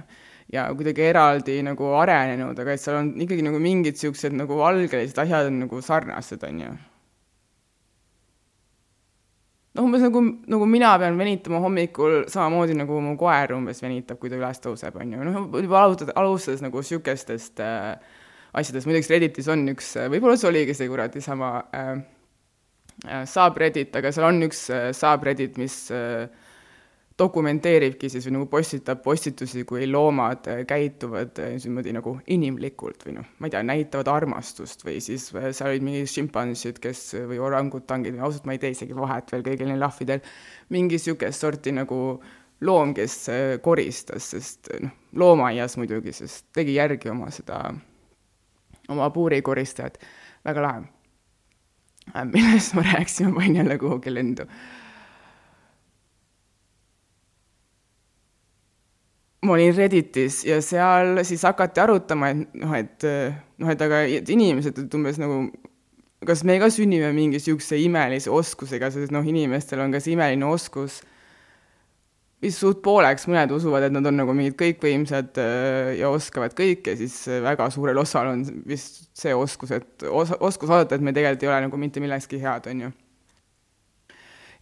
ja 0.52 0.66
kuidagi 0.74 1.04
eraldi 1.06 1.60
nagu 1.66 1.92
arenenud, 2.00 2.58
aga 2.58 2.74
et 2.74 2.82
seal 2.82 3.00
on 3.00 3.10
ikkagi 3.22 3.44
nagu 3.46 3.60
mingid 3.62 3.96
niisugused 3.96 4.34
nagu 4.34 4.58
algelised 4.66 5.18
asjad 5.22 5.50
on 5.50 5.60
nagu 5.64 5.82
sarnased, 5.84 6.46
on 6.46 6.62
ju. 6.64 6.70
Noh, 9.70 9.86
umbes 9.86 10.02
nagu, 10.02 10.20
nagu 10.50 10.66
mina 10.66 10.96
pean 10.98 11.18
venitama 11.18 11.60
hommikul 11.62 12.24
samamoodi, 12.30 12.74
nagu 12.74 12.96
mu 13.04 13.14
koer 13.18 13.54
umbes 13.54 13.78
venitab, 13.84 14.18
kui 14.18 14.32
ta 14.32 14.40
üles 14.40 14.58
tõuseb, 14.64 14.96
on 14.98 15.14
ju, 15.14 15.26
noh, 15.28 15.44
juba 15.62 15.84
alustades, 15.84 16.16
alustades 16.18 16.64
nagu 16.64 16.82
niisugustest 16.82 17.62
äh, 17.62 18.18
asjadest, 18.50 18.88
muideks 18.90 19.10
Redditis 19.12 19.50
on 19.52 19.62
üks, 19.70 19.92
äh, 19.94 20.10
võib-olla 20.10 20.34
see 20.40 20.50
oligi 20.50 20.74
see 20.74 20.90
kuradi 20.90 21.22
sama 21.22 21.52
äh, 21.70 21.92
äh, 23.06 23.22
subreddit, 23.30 23.94
aga 23.94 24.10
seal 24.10 24.26
on 24.32 24.42
üks 24.48 24.66
äh, 24.74 24.90
subreddit, 24.96 25.54
mis 25.62 25.84
äh, 25.94 26.26
dokumenteeribki 27.20 28.09
siis 28.11 28.24
või 28.26 28.35
nagu 28.38 28.46
postitab 28.50 29.02
postitusi, 29.04 29.64
kui 29.68 29.87
loomad 29.88 30.48
äh, 30.50 30.62
käituvad 30.68 31.38
äh, 31.42 31.54
niimoodi 31.61 31.92
nagu 31.96 32.14
inimlikult 32.33 33.04
või 33.06 33.18
noh, 33.18 33.28
ma 33.38 33.48
ei 33.48 33.54
tea, 33.54 33.62
näitavad 33.66 34.09
armastust 34.12 34.85
või 34.87 34.98
siis 35.04 35.28
äh, 35.37 35.50
seal 35.56 35.74
olid 35.74 35.87
mingid 35.87 36.11
šimpansid, 36.11 36.80
kes 36.83 37.04
või 37.30 37.40
orangutangid 37.42 38.16
või 38.16 38.24
ausalt 38.28 38.48
ma 38.48 38.56
ei 38.56 38.62
tee 38.62 38.72
isegi 38.76 38.96
vahet 38.96 39.33
veel 39.33 39.44
kõigil 39.46 39.70
neil 39.70 39.83
lahvidel, 39.83 40.24
mingi 40.72 40.98
niisugust 40.98 41.44
sorti 41.44 41.74
nagu 41.76 42.00
loom, 42.66 42.94
kes 42.96 43.14
koristas, 43.64 44.33
sest 44.35 44.72
noh, 44.83 44.92
loomaaias 45.16 45.78
muidugi, 45.80 46.12
sest 46.16 46.50
tegi 46.56 46.74
järgi 46.76 47.12
oma 47.12 47.30
seda, 47.33 47.62
oma 48.92 49.09
puurikoristajat, 49.14 49.96
väga 50.44 50.66
lahe. 50.66 50.85
millest 52.33 52.74
ma 52.76 52.85
rääkisin, 52.92 53.30
ma 53.30 53.40
panin 53.40 53.62
jälle 53.62 53.78
kuhugi 53.78 54.12
lendu 54.14 54.48
ma 59.50 59.58
olin 59.58 59.74
Redditis 59.74 60.44
ja 60.46 60.60
seal 60.64 61.20
siis 61.26 61.42
hakati 61.46 61.82
arutama, 61.82 62.30
et 62.30 62.60
noh, 62.62 62.76
et 62.78 63.10
noh, 63.60 63.74
et 63.74 63.84
aga 63.86 64.04
et 64.20 64.30
inimesed, 64.30 64.78
et 64.84 64.96
umbes 64.96 65.18
nagu 65.20 65.42
kas 66.26 66.44
me 66.44 66.58
ka 66.60 66.68
sünnime 66.72 67.10
mingi 67.16 67.38
niisuguse 67.38 67.78
imelise 67.80 68.30
oskusega, 68.32 68.90
sest 68.92 69.12
noh, 69.14 69.24
inimestel 69.26 69.80
on 69.82 69.94
ka 69.94 70.02
see 70.04 70.14
imeline 70.14 70.46
oskus 70.46 71.00
vist 72.40 72.62
suht 72.62 72.80
pooleks, 72.84 73.26
mõned 73.28 73.52
usuvad, 73.52 73.84
et 73.86 73.92
nad 73.94 74.06
on 74.08 74.16
nagu 74.22 74.32
mingid 74.36 74.56
kõikvõimsad 74.60 75.40
äh, 75.42 75.90
ja 76.00 76.08
oskavad 76.12 76.54
kõike, 76.56 76.94
siis 76.96 77.16
äh, 77.28 77.42
väga 77.44 77.68
suurel 77.72 78.00
osal 78.00 78.30
on 78.32 78.44
vist 78.68 79.02
see 79.16 79.34
oskus, 79.36 79.74
et 79.76 80.06
osa, 80.08 80.38
oskus 80.40 80.70
vaadata, 80.70 80.96
et 80.96 81.04
me 81.04 81.12
tegelikult 81.16 81.44
ei 81.44 81.52
ole 81.52 81.60
nagu 81.66 81.80
mitte 81.80 82.00
millekski 82.00 82.40
head, 82.40 82.68
on 82.72 82.86
ju. 82.86 82.92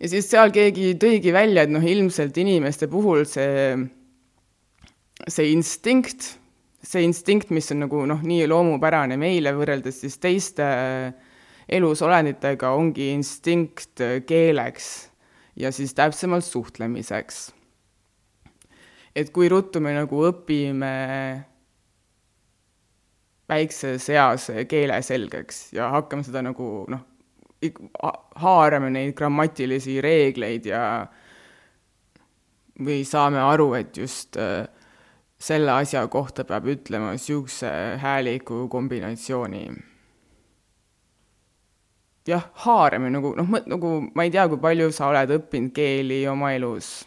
ja 0.03 0.11
siis 0.11 0.31
seal 0.31 0.51
keegi 0.55 0.97
tõigi 0.99 1.35
välja, 1.35 1.67
et 1.67 1.75
noh, 1.75 1.87
ilmselt 1.87 2.39
inimeste 2.43 2.91
puhul 2.91 3.23
see, 3.31 3.77
see 5.27 5.51
instinkt, 5.53 6.37
see 6.85 7.03
instinkt, 7.07 7.51
mis 7.55 7.73
on 7.75 7.83
nagu 7.87 8.05
noh, 8.07 8.23
nii 8.23 8.47
loomupärane 8.51 9.19
meile 9.21 9.53
võrreldes 9.57 10.03
siis 10.05 10.19
teiste 10.23 10.69
elusolenditega, 11.69 12.71
ongi 12.73 13.11
instinkt 13.13 14.01
keeleks 14.29 14.89
ja 15.59 15.73
siis 15.75 15.95
täpsemalt 15.95 16.47
suhtlemiseks. 16.47 17.49
Et 19.19 19.31
kui 19.35 19.49
ruttu 19.51 19.83
me 19.83 19.93
nagu 19.97 20.23
õpime 20.29 20.95
väikses 23.49 24.09
eas 24.13 24.51
keele 24.69 25.01
selgeks 25.03 25.73
ja 25.75 25.89
hakkame 25.97 26.23
seda 26.27 26.45
nagu 26.45 26.85
noh, 26.93 27.05
haarame 28.39 28.91
neid 28.95 29.17
grammatilisi 29.19 29.99
reegleid 30.05 30.69
ja 30.69 30.83
või 32.79 33.03
saame 33.09 33.41
aru, 33.43 33.73
et 33.75 33.97
just 33.99 34.39
äh, 34.39 34.69
selle 35.39 35.71
asja 35.73 36.07
kohta 36.11 36.45
peab 36.45 36.67
ütlema 36.67 37.13
niisuguse 37.15 37.71
hääliku 38.03 38.67
kombinatsiooni. 38.69 39.69
jah, 42.29 42.49
haarame 42.65 43.11
nagu 43.11 43.33
noh, 43.37 43.55
nagu 43.67 43.93
ma 44.15 44.27
ei 44.27 44.31
tea, 44.31 44.49
kui 44.49 44.59
palju 44.61 44.91
sa 44.93 45.09
oled 45.09 45.31
õppinud 45.39 45.73
keeli 45.73 46.27
oma 46.29 46.53
elus 46.53 47.07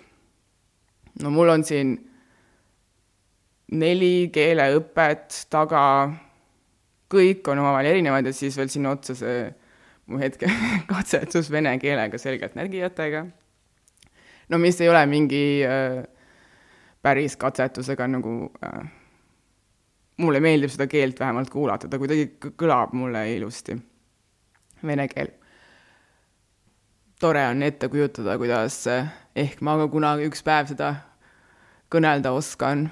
no 1.19 1.29
mul 1.29 1.51
on 1.53 1.63
siin 1.67 1.93
neli 3.71 4.29
keeleõpet 4.33 5.45
taga, 5.51 5.83
kõik 7.11 7.47
on 7.51 7.61
omavahel 7.63 7.91
erinevad 7.93 8.27
ja 8.27 8.33
siis 8.35 8.57
veel 8.59 8.71
sinna 8.71 8.95
otsa 8.95 9.15
see 9.17 9.45
mu 10.11 10.19
hetke 10.21 10.49
katsetus 10.91 11.51
vene 11.51 11.77
keelega 11.79 12.19
selgeltnägijatega. 12.19 13.25
no 14.49 14.59
mis 14.59 14.81
ei 14.81 14.89
ole 14.89 15.05
mingi 15.05 15.45
äh, 15.67 16.03
päris 17.01 17.37
katsetusega 17.37 18.07
nagu 18.07 18.33
äh, 18.65 18.81
mulle 20.21 20.39
meeldib 20.39 20.71
seda 20.71 20.87
keelt 20.87 21.19
vähemalt 21.19 21.49
kuulata, 21.49 21.89
ta 21.89 21.99
kuidagi 22.01 22.27
kõlab 22.59 22.93
mulle 22.97 23.23
ilusti, 23.35 23.77
vene 24.85 25.07
keel. 25.11 25.31
tore 27.21 27.45
on 27.47 27.63
ette 27.63 27.89
kujutada, 27.89 28.37
kuidas 28.37 28.83
äh, 28.89 29.09
ehk 29.35 29.61
ma 29.61 29.77
ka 29.77 29.87
kunagi 29.93 30.29
üks 30.29 30.43
päev 30.45 30.71
seda 30.73 30.93
kõnelda 31.91 32.31
oskan. 32.37 32.89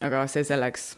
aga 0.00 0.26
see 0.30 0.44
selleks. 0.46 0.92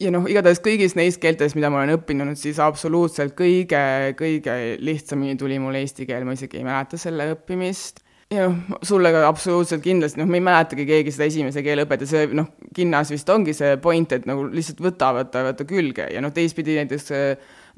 ja 0.00 0.12
noh, 0.14 0.28
igatahes 0.30 0.62
kõigis 0.62 0.94
neis 0.96 1.18
keeltes, 1.18 1.56
mida 1.58 1.70
ma 1.70 1.82
olen 1.82 1.96
õppinud, 1.98 2.38
siis 2.38 2.58
absoluutselt 2.62 3.34
kõige, 3.34 4.14
kõige 4.18 4.54
lihtsamini 4.78 5.36
tuli 5.36 5.58
mul 5.58 5.74
eesti 5.82 6.06
keel, 6.06 6.24
ma 6.24 6.38
isegi 6.38 6.62
ei 6.62 6.64
mäleta 6.64 6.98
selle 7.00 7.32
õppimist 7.34 8.04
ja 8.30 8.46
noh, 8.46 8.78
sulle 8.86 9.10
ka 9.14 9.24
absoluutselt 9.26 9.82
kindlasti, 9.82 10.20
noh, 10.20 10.28
me 10.30 10.38
ei 10.38 10.44
mäletagi 10.46 10.86
keegi 10.86 11.14
seda 11.14 11.26
esimese 11.26 11.64
keele 11.66 11.84
õpet 11.86 12.04
ja 12.04 12.10
see 12.12 12.28
noh, 12.38 12.52
kinnas 12.76 13.10
vist 13.10 13.30
ongi 13.32 13.54
see 13.56 13.74
point, 13.82 14.12
et 14.14 14.28
nagu 14.30 14.44
lihtsalt 14.46 14.82
võta, 14.84 15.10
võta, 15.16 15.42
võta 15.48 15.66
külge 15.66 16.06
ja 16.14 16.22
noh, 16.22 16.32
teistpidi 16.34 16.78
näiteks 16.78 17.10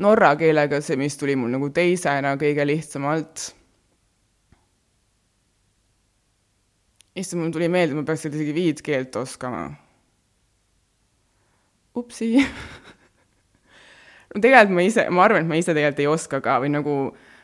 norra 0.04 0.34
keelega 0.40 0.82
see, 0.84 0.98
mis 1.00 1.16
tuli 1.20 1.36
mul 1.40 1.52
nagu 1.54 1.70
teisena 1.72 2.34
kõige 2.40 2.66
lihtsamalt. 2.68 3.48
issand, 7.16 7.42
mul 7.42 7.52
tuli 7.52 7.68
meelde, 7.68 7.96
ma 7.96 8.04
peaks 8.08 8.24
isegi 8.28 8.54
viit 8.56 8.80
keelt 8.84 9.16
oskama. 9.20 9.66
upsi 11.96 12.34
no 14.32 14.40
tegelikult 14.40 14.76
ma 14.76 14.84
ise, 14.84 15.08
ma 15.12 15.24
arvan, 15.26 15.44
et 15.44 15.48
ma 15.48 15.60
ise 15.60 15.72
tegelikult 15.72 16.00
ei 16.04 16.12
oska 16.12 16.40
ka 16.44 16.60
või 16.60 16.72
nagu 16.72 16.94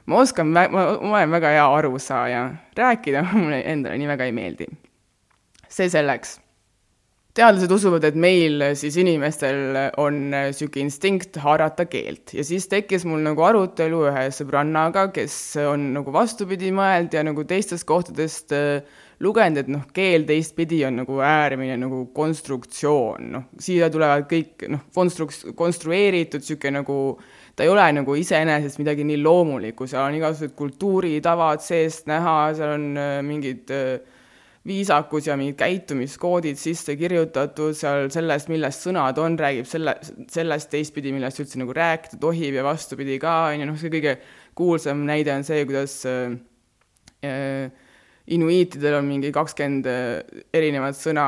ma 0.08 0.24
oskan, 0.24 0.50
ma, 0.52 0.66
ma 0.72 0.88
olen 1.20 1.32
väga 1.36 1.54
hea 1.56 1.70
arusaaja, 1.78 2.42
rääkida 2.76 3.24
mulle 3.38 3.62
endale 3.68 4.00
nii 4.00 4.12
väga 4.14 4.28
ei 4.28 4.36
meeldi. 4.36 4.68
see 5.68 5.88
selleks. 5.92 6.38
Teadlased 7.38 7.70
usuvad, 7.70 8.02
et 8.08 8.16
meil 8.18 8.62
siis 8.74 8.96
inimestel 8.98 9.76
on 10.00 10.16
niisugune 10.32 10.88
instinkt 10.88 11.36
haarata 11.38 11.84
keelt. 11.86 12.32
Ja 12.34 12.42
siis 12.42 12.66
tekkis 12.66 13.04
mul 13.06 13.20
nagu 13.22 13.44
arutelu 13.46 14.00
ühe 14.08 14.24
sõbrannaga, 14.34 15.04
kes 15.14 15.36
on 15.62 15.92
nagu 15.94 16.10
vastupidi 16.14 16.72
mõeld 16.74 17.14
ja 17.14 17.22
nagu 17.22 17.44
teistest 17.46 17.86
kohtadest 17.86 18.56
äh, 18.56 18.80
lugenud, 19.22 19.62
et 19.62 19.70
noh, 19.70 19.84
keel 19.94 20.26
teistpidi 20.26 20.80
on 20.88 20.98
nagu 21.04 21.20
äärmine 21.22 21.76
nagu 21.78 22.04
konstruktsioon, 22.16 23.30
noh, 23.36 23.46
siia 23.60 23.90
tulevad 23.92 24.26
kõik 24.30 24.66
noh, 24.72 24.84
konstruk-, 24.96 25.52
konstrueeritud 25.58 26.42
niisugune 26.42 26.80
nagu 26.80 26.98
ta 27.58 27.66
ei 27.66 27.72
ole 27.72 27.84
nagu 27.90 28.14
iseenesest 28.14 28.78
midagi 28.78 29.02
nii 29.08 29.18
loomulikku, 29.18 29.88
seal 29.90 30.04
on 30.06 30.14
igasugused 30.14 30.54
kultuuritavad 30.58 31.62
seest 31.64 32.06
näha, 32.06 32.36
seal 32.54 32.76
on 32.76 32.84
äh, 32.94 33.16
mingid 33.26 33.72
äh, 33.74 33.96
viisakus 34.68 35.26
ja 35.26 35.34
mingid 35.38 35.58
käitumiskoodid 35.58 36.60
sisse 36.60 36.94
kirjutatud 37.00 37.74
seal 37.74 38.06
sellest, 38.14 38.52
millest 38.52 38.86
sõnad 38.86 39.18
on, 39.18 39.34
räägib 39.40 39.66
selle, 39.66 39.96
sellest 40.30 40.70
teistpidi, 40.70 41.10
millest 41.16 41.42
üldse 41.42 41.58
nagu 41.58 41.74
rääkida 41.74 42.20
tohib 42.22 42.60
ja 42.60 42.66
vastupidi 42.66 43.18
ka, 43.22 43.34
on 43.50 43.64
ju, 43.64 43.70
noh, 43.72 43.82
see 43.82 43.90
kõige 43.96 44.14
kuulsam 44.58 45.02
näide 45.08 45.34
on 45.34 45.46
see, 45.48 45.66
kuidas 45.66 45.98
äh, 46.06 46.38
äh, 47.26 47.86
inuiitidel 48.38 49.00
on 49.00 49.10
mingi 49.10 49.34
kakskümmend 49.34 49.90
erinevat 50.54 50.94
sõna 50.94 51.26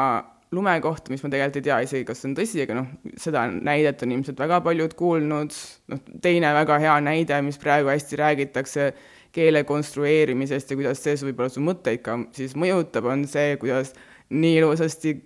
lume 0.53 0.75
kohta, 0.83 1.13
mis 1.13 1.23
ma 1.23 1.31
tegelikult 1.31 1.61
ei 1.61 1.67
tea 1.69 1.79
isegi, 1.87 2.05
kas 2.09 2.21
see 2.23 2.31
on 2.31 2.37
tõsi, 2.39 2.61
aga 2.65 2.77
noh, 2.81 2.91
seda 3.23 3.45
näidet 3.53 4.03
on 4.03 4.15
ilmselt 4.17 4.41
väga 4.43 4.59
paljud 4.65 4.97
kuulnud, 4.99 5.57
noh, 5.93 6.05
teine 6.23 6.51
väga 6.57 6.81
hea 6.83 6.97
näide, 7.07 7.39
mis 7.47 7.61
praegu 7.63 7.93
hästi 7.93 8.19
räägitakse, 8.19 8.91
keele 9.31 9.63
konstrueerimisest 9.63 10.73
ja 10.73 10.79
kuidas 10.79 11.03
see 11.05 11.15
võib-olla 11.29 11.53
su 11.55 11.63
mõtteid 11.63 12.03
ka 12.03 12.17
siis 12.35 12.57
mõjutab, 12.59 13.07
on 13.13 13.23
see, 13.31 13.55
kuidas 13.63 13.93
nii 14.31 14.57
ilusasti 14.59 15.21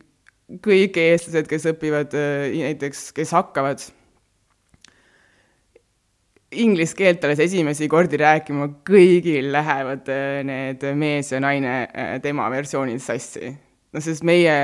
kõik 0.65 0.99
eestlased, 1.01 1.49
kes 1.49 1.69
õpivad 1.73 2.17
äh, 2.19 2.53
näiteks, 2.53 3.07
kes 3.17 3.33
hakkavad 3.33 3.85
inglise 6.55 6.95
keelt 6.99 7.25
alles 7.25 7.41
esimesi 7.43 7.89
kordi 7.91 8.21
rääkima, 8.21 8.69
kõigil 8.87 9.51
lähevad 9.55 10.09
äh, 10.13 10.41
need 10.47 10.85
mees 11.01 11.33
ja 11.33 11.41
naine 11.43 11.77
äh, 11.87 12.17
tema 12.23 12.51
versioonid 12.53 13.03
sassi. 13.03 13.55
No 13.95 14.03
sest 14.03 14.25
meie 14.27 14.55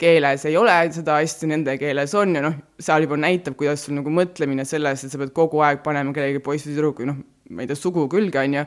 keeles 0.00 0.44
ei 0.48 0.56
ole 0.60 0.74
seda 0.92 1.18
asja, 1.22 1.48
nende 1.48 1.76
keeles 1.80 2.12
on 2.18 2.36
ja 2.36 2.42
noh, 2.44 2.56
seal 2.82 3.06
juba 3.06 3.18
näitab, 3.20 3.56
kuidas 3.58 3.86
sul 3.86 3.96
nagu 3.98 4.12
mõtlemine 4.12 4.66
selles, 4.68 5.04
et 5.04 5.14
sa 5.14 5.20
pead 5.20 5.32
kogu 5.36 5.62
aeg 5.64 5.80
panema 5.86 6.12
kellelegi 6.14 6.42
poissi 6.44 6.70
või 6.70 6.76
tüdruku, 6.76 7.08
noh, 7.08 7.22
ma 7.50 7.64
ei 7.64 7.70
tea, 7.70 7.78
sugu 7.78 8.04
külge, 8.12 8.42
on 8.42 8.58
ju, 8.58 8.64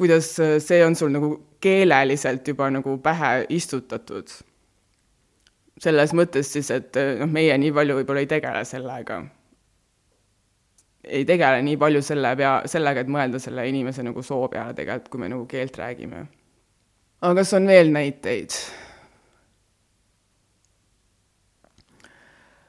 kuidas 0.00 0.30
see 0.36 0.84
on 0.84 0.96
sul 0.98 1.12
nagu 1.14 1.32
keeleliselt 1.64 2.48
juba 2.48 2.70
nagu 2.72 2.96
pähe 3.04 3.44
istutatud. 3.56 4.28
selles 5.80 6.12
mõttes 6.12 6.50
siis, 6.52 6.68
et 6.70 6.96
noh, 7.22 7.28
meie 7.28 7.56
nii 7.56 7.72
palju 7.72 8.00
võib-olla 8.00 8.24
ei 8.24 8.28
tegele 8.28 8.64
sellega. 8.68 9.22
ei 11.04 11.24
tegele 11.24 11.62
nii 11.64 11.78
palju 11.80 12.02
selle 12.04 12.34
pea, 12.36 12.52
sellega, 12.68 13.00
et 13.00 13.08
mõelda 13.08 13.40
selle 13.40 13.64
inimese 13.68 14.04
nagu 14.04 14.22
soo 14.22 14.48
peale 14.48 14.76
tegelikult, 14.76 15.08
kui 15.08 15.20
me 15.24 15.32
nagu 15.32 15.46
keelt 15.48 15.78
räägime. 15.78 16.26
aga 17.22 17.34
kas 17.40 17.56
on 17.56 17.66
veel 17.66 17.92
näiteid? 17.92 18.60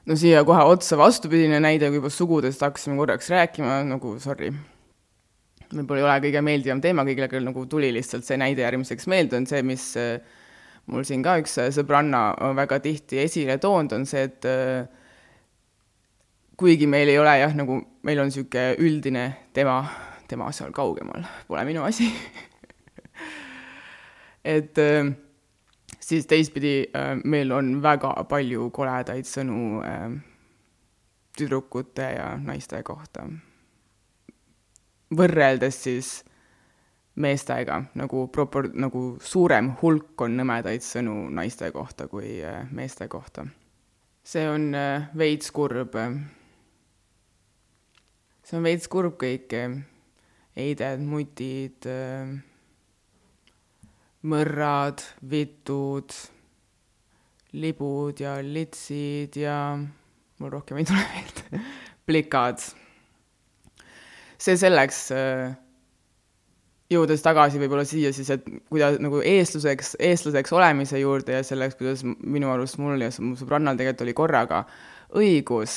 No 0.06 0.16
siia 0.18 0.42
kohe 0.46 0.64
otsa 0.66 0.98
vastupidine 0.98 1.60
näide, 1.62 1.88
kui 1.90 2.00
juba 2.00 2.10
sugudest 2.12 2.62
hakkasime 2.64 2.96
korraks 2.98 3.30
rääkima, 3.32 3.82
nagu 3.88 4.16
sorry. 4.22 4.52
Võib-olla 5.72 6.02
ei 6.02 6.04
ole 6.04 6.16
kõige 6.26 6.42
meeldivam 6.44 6.80
teema 6.84 7.04
kõigile, 7.08 7.30
küll 7.32 7.46
nagu 7.48 7.64
tuli 7.70 7.88
lihtsalt 7.96 8.26
see 8.26 8.36
näide 8.40 8.64
järgmiseks 8.64 9.08
meelde, 9.08 9.38
on 9.40 9.46
see, 9.48 9.62
mis 9.64 9.86
äh, 10.00 10.18
mul 10.92 11.06
siin 11.08 11.22
ka 11.24 11.38
üks 11.40 11.56
äh, 11.62 11.70
sõbranna 11.72 12.26
väga 12.58 12.80
tihti 12.84 13.22
esile 13.22 13.56
toonud, 13.62 13.94
on 13.96 14.04
see, 14.08 14.26
et 14.28 14.48
äh, 14.48 14.84
kuigi 16.60 16.88
meil 16.90 17.08
ei 17.08 17.18
ole 17.22 17.38
jah, 17.40 17.56
nagu 17.56 17.78
meil 18.04 18.20
on 18.20 18.28
niisugune 18.28 18.76
üldine 18.84 19.24
tema, 19.56 19.80
tema 20.28 20.50
seal 20.52 20.74
kaugemal, 20.76 21.24
pole 21.48 21.64
minu 21.68 21.86
asi. 21.88 22.10
Et 24.42 24.74
siis 26.12 26.26
teistpidi 26.28 26.74
meil 27.24 27.52
on 27.56 27.78
väga 27.82 28.10
palju 28.28 28.68
koledaid 28.74 29.24
sõnu 29.24 29.80
tüdrukute 31.38 32.10
ja 32.18 32.26
naiste 32.36 32.82
kohta 32.84 33.24
võrreldes 35.16 35.78
siis 35.84 36.10
meestega, 37.20 37.78
nagu 37.98 38.26
propor-, 38.32 38.72
nagu 38.72 39.02
suurem 39.20 39.72
hulk 39.82 40.24
on 40.24 40.36
nõmedaid 40.40 40.84
sõnu 40.84 41.26
naiste 41.34 41.68
kohta 41.74 42.08
kui 42.08 42.38
äh, 42.44 42.64
meeste 42.72 43.08
kohta. 43.12 43.46
see 44.24 44.48
on 44.48 44.74
äh, 44.74 45.10
veits 45.18 45.50
kurb. 45.50 45.96
see 48.42 48.56
on 48.56 48.62
veits 48.64 48.88
kurb 48.88 49.18
kõik, 49.20 49.52
eided, 50.56 51.00
mutid, 51.00 51.88
mõrrad, 54.28 55.02
vitud, 55.30 56.14
libud 57.58 58.20
ja 58.22 58.36
litsid 58.42 59.36
ja 59.40 59.56
mul 59.76 60.52
rohkem 60.52 60.78
ei 60.80 60.86
tule 60.88 61.02
meelde 61.02 61.62
plikad. 62.06 62.62
see 64.42 64.56
selleks 64.58 65.04
jõudes 66.92 67.22
tagasi 67.24 67.60
võib-olla 67.62 67.84
siia 67.88 68.12
siis, 68.14 68.30
et 68.34 68.46
kuidas 68.70 68.98
nagu 69.02 69.22
eestluseks, 69.24 69.96
eestlaseks 70.02 70.54
olemise 70.54 71.00
juurde 71.00 71.38
ja 71.38 71.46
selleks, 71.46 71.76
kuidas 71.78 72.04
minu 72.04 72.50
arust 72.52 72.78
mul 72.82 73.00
ja 73.00 73.10
mu 73.22 73.36
sõbrannal 73.38 73.78
tegelikult 73.78 74.06
oli 74.06 74.16
korraga 74.18 74.62
õigus, 75.18 75.76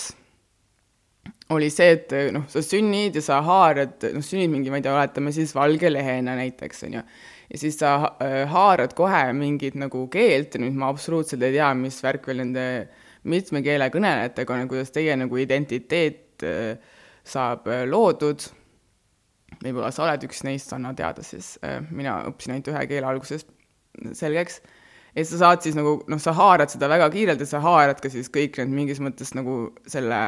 oli 1.54 1.70
see, 1.74 1.94
et 1.98 2.14
noh, 2.34 2.46
sa 2.50 2.64
sünnid 2.66 3.18
ja 3.20 3.24
sa 3.26 3.42
haarad, 3.46 4.02
noh, 4.16 4.26
sünnid 4.26 4.52
mingi, 4.52 4.72
ma 4.74 4.80
ei 4.80 4.86
tea, 4.86 4.96
oletame 4.96 5.34
siis 5.36 5.54
valge 5.56 5.92
lehena 5.92 6.36
näiteks, 6.40 6.86
on 6.88 7.00
ju, 7.00 7.04
ja 7.04 7.35
siis 7.54 7.78
sa 7.80 7.96
äh, 8.22 8.44
haarad 8.50 8.96
kohe 8.98 9.24
mingit 9.38 9.78
nagu 9.80 10.06
keelt 10.12 10.56
ja 10.56 10.62
nüüd 10.64 10.78
ma 10.80 10.90
absoluutselt 10.94 11.44
ei 11.46 11.56
tea, 11.58 11.72
mis 11.78 12.02
värk 12.04 12.28
veel 12.30 12.42
nende 12.44 12.66
mitme 13.30 13.62
keele 13.66 13.90
kõnelejatega 13.94 14.56
on, 14.56 14.70
kuidas 14.70 14.94
teie 14.96 15.16
nagu 15.18 15.42
identiteet 15.42 16.46
äh, 16.46 16.96
saab 17.26 17.70
äh, 17.70 17.84
loodud. 17.90 18.48
Võib-olla 19.62 19.92
sa 19.94 20.04
oled 20.06 20.26
üks 20.28 20.42
neist, 20.46 20.74
anna 20.76 20.92
teada 20.98 21.24
siis, 21.24 21.54
mina 21.96 22.18
õppisin 22.28 22.58
ainult 22.58 22.74
ühe 22.74 22.82
keele 22.90 23.08
alguses 23.08 23.46
selgeks, 24.18 24.58
et 25.16 25.28
sa 25.30 25.40
saad 25.40 25.64
siis 25.64 25.78
nagu 25.78 25.94
noh, 26.12 26.20
sa 26.20 26.34
haarad 26.36 26.74
seda 26.74 26.90
väga 26.92 27.08
kiirelt 27.14 27.40
ja 27.40 27.48
sa 27.48 27.62
haarad 27.64 28.02
ka 28.04 28.12
siis 28.12 28.28
kõik 28.34 28.60
need 28.60 28.74
mingis 28.76 29.00
mõttes 29.00 29.32
nagu 29.38 29.70
selle 29.88 30.20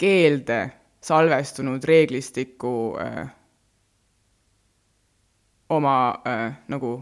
keelde 0.00 0.62
salvestunud 1.04 1.84
reeglistiku 1.84 2.74
äh, 3.02 3.26
oma 5.72 5.96
äh, 6.28 6.52
nagu 6.72 6.94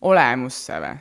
olemusse 0.00 0.80
või? 0.80 0.98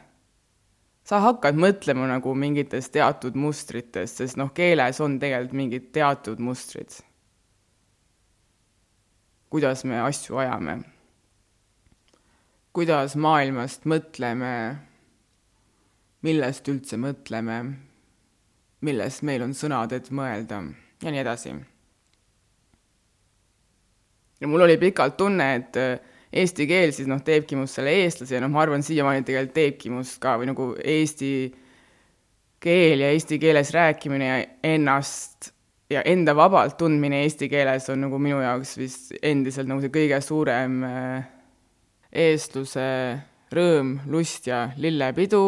sa 1.10 1.18
hakkad 1.24 1.58
mõtlema 1.58 2.06
nagu 2.06 2.36
mingitest 2.38 2.92
teatud 2.94 3.38
mustritest, 3.40 4.20
sest 4.22 4.38
noh, 4.38 4.52
keeles 4.54 5.00
on 5.02 5.16
tegelikult 5.22 5.58
mingid 5.58 5.88
teatud 5.96 6.42
mustrid. 6.44 7.00
Kuidas 9.50 9.82
me 9.90 9.98
asju 10.04 10.38
ajame, 10.38 10.76
kuidas 12.78 13.16
maailmast 13.18 13.90
mõtleme, 13.90 14.52
millest 16.22 16.70
üldse 16.70 17.00
mõtleme, 17.02 17.58
millest 18.86 19.26
meil 19.26 19.48
on 19.48 19.58
sõnad, 19.58 19.96
et 19.98 20.12
mõelda. 20.14 20.62
Ja 21.02 21.10
nii 21.10 21.24
edasi. 21.24 21.56
ja 24.40 24.48
mul 24.48 24.62
oli 24.62 24.78
pikalt 24.78 25.18
tunne, 25.18 25.56
et 25.56 25.78
äh, 25.80 26.09
eesti 26.34 26.68
keel 26.70 26.94
siis 26.94 27.08
noh, 27.10 27.22
teebki 27.26 27.58
must 27.58 27.80
selle 27.80 27.94
eestlase 28.04 28.38
ja 28.38 28.44
noh, 28.44 28.52
ma 28.54 28.63
arvan, 28.63 28.84
siiamaani 28.86 29.26
tegelikult 29.26 29.56
teebki 29.56 29.94
must 29.94 30.20
ka 30.22 30.36
või 30.42 30.52
nagu 30.52 30.74
eesti 30.78 31.32
keel 32.62 33.06
ja 33.06 33.13
eesti 33.15 33.39
keeles 33.42 33.72
rääkimine 33.74 34.28
ja 34.28 34.38
ennast 34.76 35.54
ja 35.89 36.04
enda 36.06 36.36
vabalt 36.38 36.78
tundmine 36.78 37.24
eesti 37.26 37.50
keeles 37.50 37.89
on 37.89 38.04
nagu 38.06 38.20
minu 38.22 38.42
jaoks 38.44 38.76
vist 38.78 39.13
endiselt 39.24 39.70
nagu 39.70 39.82
see 39.82 39.94
kõige 39.94 40.20
suurem 40.22 40.84
äh, 40.86 41.30
eestluse 42.12 42.89
rõõm, 43.54 43.96
lust 44.10 44.48
ja 44.50 44.68
lillepidu. 44.78 45.44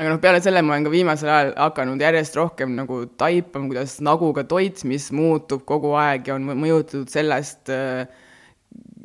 aga 0.00 0.08
noh, 0.08 0.18
peale 0.22 0.40
selle 0.42 0.62
ma 0.64 0.74
olen 0.74 0.88
ka 0.88 0.92
viimasel 0.94 1.30
ajal 1.30 1.52
hakanud 1.60 2.02
järjest 2.02 2.38
rohkem 2.38 2.74
nagu 2.74 3.04
taipama, 3.20 3.68
kuidas 3.70 3.98
näguga 4.02 4.44
toit, 4.48 4.82
mis 4.88 5.10
muutub 5.12 5.62
kogu 5.68 5.92
aeg 6.00 6.26
ja 6.26 6.38
on 6.38 6.48
mõjutatud 6.50 7.12
sellest, 7.12 7.70
äh, 7.70 8.08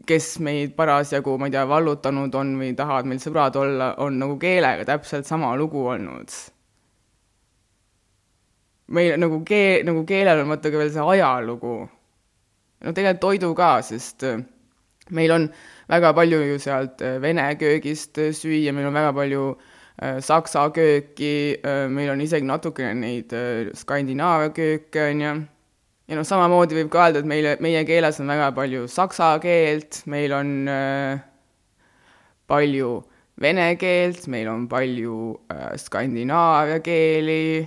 kes 0.07 0.39
meid 0.45 0.75
parasjagu, 0.77 1.37
ma 1.39 1.49
ei 1.49 1.55
tea, 1.55 1.67
vallutanud 1.69 2.35
on 2.35 2.57
või 2.61 2.73
tahavad 2.77 3.07
meil 3.09 3.21
sõbrad 3.23 3.55
olla, 3.61 3.93
on 4.03 4.19
nagu 4.21 4.37
keelega 4.41 4.85
täpselt 4.87 5.27
sama 5.29 5.55
lugu 5.59 5.87
olnud 5.91 6.33
meil 8.87 9.15
nagu 9.19 9.41
keel, 9.45 9.85
nagu 9.85 10.03
keelel 10.05 10.43
on 10.43 10.51
vaata 10.53 10.71
ka 10.71 10.81
veel 10.81 10.91
see 10.93 11.05
ajalugu. 11.13 11.75
no 12.81 12.91
tegelikult 12.93 13.21
toidu 13.21 13.53
ka, 13.57 13.69
sest 13.81 14.23
äh, 14.23 14.43
meil 15.09 15.31
on 15.31 15.47
väga 15.89 16.13
palju 16.13 16.41
ju 16.51 16.59
sealt 16.59 17.01
äh, 17.01 17.17
vene 17.21 17.47
köögist 17.57 18.17
äh, 18.17 18.33
süüa, 18.33 18.73
meil 18.73 18.91
on 18.91 18.93
väga 18.93 19.13
palju 19.13 19.55
saksa 19.95 20.65
kööki 20.75 21.55
meil 21.87 22.09
on 22.11 22.19
isegi 22.19 22.43
natukene 22.43 22.97
neid 22.99 23.31
Skandinaavia 23.79 24.49
kööke, 24.51 25.05
on 25.07 25.21
ju. 25.23 25.29
Ja 26.07 26.17
noh, 26.17 26.25
samamoodi 26.27 26.77
võib 26.79 26.91
ka 26.93 27.07
öelda, 27.07 27.21
et 27.23 27.29
meile, 27.29 27.55
meie 27.63 27.81
keeles 27.87 28.19
on 28.21 28.29
väga 28.29 28.51
palju 28.57 28.85
saksa 28.91 29.35
keelt, 29.43 30.03
meil 30.11 30.33
on 30.37 30.51
äh, 30.69 31.23
palju 32.49 32.91
vene 33.41 33.71
keelt, 33.81 34.27
meil 34.31 34.49
on 34.51 34.67
palju 34.71 35.15
äh, 35.51 35.71
Skandinaavia 35.81 36.81
keeli 36.85 37.65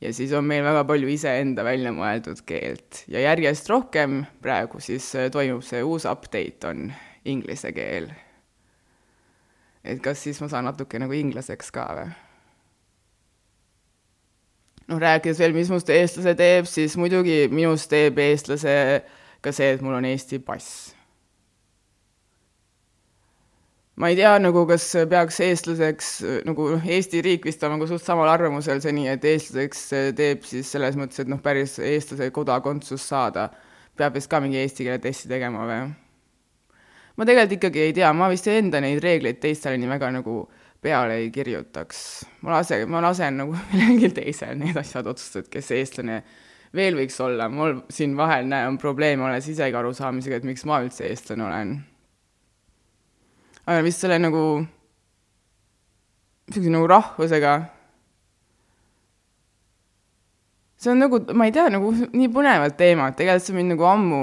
ja 0.00 0.12
siis 0.16 0.32
on 0.36 0.48
meil 0.48 0.64
väga 0.66 0.82
palju 0.88 1.12
iseenda 1.12 1.64
välja 1.66 1.92
mõeldud 1.94 2.42
keelt 2.48 3.04
ja 3.12 3.22
järjest 3.28 3.70
rohkem 3.70 4.24
praegu 4.42 4.82
siis 4.82 5.06
äh, 5.14 5.30
toimub 5.32 5.62
see 5.66 5.84
uus 5.86 6.08
update, 6.08 6.66
on 6.66 6.90
inglise 7.24 7.72
keel. 7.76 8.10
et 9.84 10.02
kas 10.02 10.26
siis 10.26 10.40
ma 10.42 10.50
saan 10.50 10.66
natuke 10.68 10.98
nagu 10.98 11.14
inglaseks 11.14 11.70
ka 11.74 11.86
või? 12.00 12.10
Noh, 14.90 15.00
rääkides 15.00 15.40
veel, 15.40 15.56
mis 15.56 15.70
must 15.72 15.90
eestlase 15.94 16.34
teeb, 16.38 16.68
siis 16.68 16.96
muidugi 17.00 17.44
minust 17.52 17.90
teeb 17.92 18.18
eestlase 18.20 18.74
ka 19.40 19.52
see, 19.54 19.76
et 19.76 19.84
mul 19.84 19.96
on 19.96 20.08
Eesti 20.10 20.40
pass 20.44 20.90
ma 24.00 24.08
ei 24.08 24.16
tea 24.16 24.32
nagu, 24.40 24.62
kas 24.68 24.84
peaks 25.10 25.40
eestlaseks, 25.44 26.10
nagu 26.48 26.70
noh, 26.74 26.84
Eesti 26.96 27.20
riik 27.24 27.44
vist 27.44 27.64
on 27.66 27.74
nagu 27.76 27.88
suht 27.88 28.04
samal 28.04 28.30
arvamusel 28.32 28.80
seni, 28.80 29.06
et 29.12 29.24
eestlaseks 29.28 29.82
teeb 30.16 30.46
siis 30.48 30.70
selles 30.72 30.96
mõttes, 30.96 31.20
et 31.20 31.28
noh, 31.28 31.40
päris 31.44 31.76
eestlase 31.84 32.30
kodakondsus 32.34 33.04
saada, 33.12 33.50
peab 34.00 34.16
vist 34.16 34.30
ka 34.32 34.40
mingi 34.40 34.60
eesti 34.62 34.86
keele 34.86 35.02
testi 35.02 35.28
tegema 35.28 35.66
või? 35.68 35.90
ma 37.20 37.26
tegelikult 37.28 37.58
ikkagi 37.58 37.82
ei 37.84 37.92
tea, 37.92 38.08
ma 38.16 38.30
vist 38.32 38.48
enda 38.48 38.80
neid 38.80 39.02
reegleid 39.04 39.40
teistele 39.42 39.76
nii 39.76 39.90
väga 39.90 40.08
nagu 40.14 40.36
peale 40.80 41.20
ei 41.20 41.30
kirjutaks. 41.34 42.04
ma 42.42 42.56
lasen, 42.58 42.86
ma 42.90 43.02
lasen 43.04 43.42
nagu 43.42 43.56
millelgi 43.72 44.12
teisel 44.20 44.56
need 44.60 44.76
asjad 44.80 45.06
otsustada, 45.10 45.50
kes 45.52 45.70
eestlane 45.76 46.22
veel 46.74 46.96
võiks 46.98 47.16
olla, 47.24 47.48
mul 47.50 47.80
siin 47.90 48.16
vahel, 48.16 48.46
näe, 48.46 48.68
on 48.70 48.78
probleeme 48.78 49.26
alles 49.26 49.48
isegi 49.50 49.76
arusaamisega, 49.76 50.38
et 50.38 50.50
miks 50.52 50.66
ma 50.68 50.82
üldse 50.84 51.08
eestlane 51.08 51.46
olen 51.46 51.78
aga 53.70 53.82
vist 53.86 54.02
selle 54.02 54.18
nagu, 54.18 54.44
niisuguse 56.48 56.72
nagu 56.74 56.88
rahvusega. 56.90 57.58
see 60.80 60.88
on 60.94 61.02
nagu, 61.02 61.18
ma 61.36 61.44
ei 61.44 61.52
tea, 61.52 61.66
nagu 61.68 61.90
nii 61.92 62.30
põnevad 62.32 62.72
teemad, 62.78 63.12
tegelikult 63.18 63.46
see 63.46 63.56
mind 63.58 63.74
nagu 63.74 63.84
ammu 63.84 64.20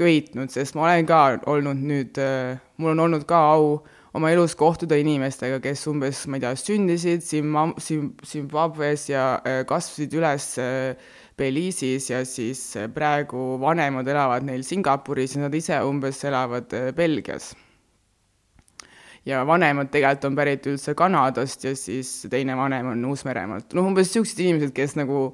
köitnud, 0.00 0.50
sest 0.50 0.74
ma 0.74 0.88
olen 0.88 1.06
ka 1.06 1.20
olnud 1.52 1.84
nüüd 1.86 2.18
äh,, 2.18 2.58
mul 2.82 2.96
on 2.96 3.04
olnud 3.04 3.22
ka 3.30 3.38
au 3.52 3.76
oma 4.14 4.30
elus 4.30 4.54
kohtuda 4.58 4.96
inimestega, 5.00 5.58
kes 5.62 5.84
umbes, 5.90 6.24
ma 6.30 6.38
ei 6.38 6.44
tea, 6.44 6.54
sündisid 6.60 7.26
Zimba-, 7.26 7.74
Zim-, 7.82 8.12
Zimbabwes 8.26 9.08
ja 9.10 9.26
äh, 9.42 9.62
kasvasid 9.68 10.14
üles 10.14 10.52
äh, 10.62 10.94
Belize'is 11.38 12.10
ja 12.12 12.22
siis 12.28 12.62
äh, 12.78 12.88
praegu 12.94 13.58
vanemad 13.62 14.08
elavad 14.08 14.46
neil 14.46 14.62
Singapuris 14.66 15.34
ja 15.34 15.46
nad 15.46 15.54
ise 15.58 15.82
umbes 15.82 16.22
elavad 16.24 16.72
äh, 16.78 16.92
Belgias 16.94 17.54
ja 19.26 19.40
vanemad 19.46 19.88
tegelikult 19.92 20.28
on 20.28 20.36
pärit 20.36 20.66
üldse 20.68 20.94
Kanadast 20.94 21.64
ja 21.64 21.72
siis 21.76 22.10
teine 22.30 22.56
vanem 22.56 22.90
on 22.92 23.04
Uus-Meremaalt. 23.08 23.72
noh, 23.74 23.88
umbes 23.88 24.10
niisugused 24.10 24.40
inimesed, 24.44 24.74
kes 24.76 24.94
nagu, 25.00 25.24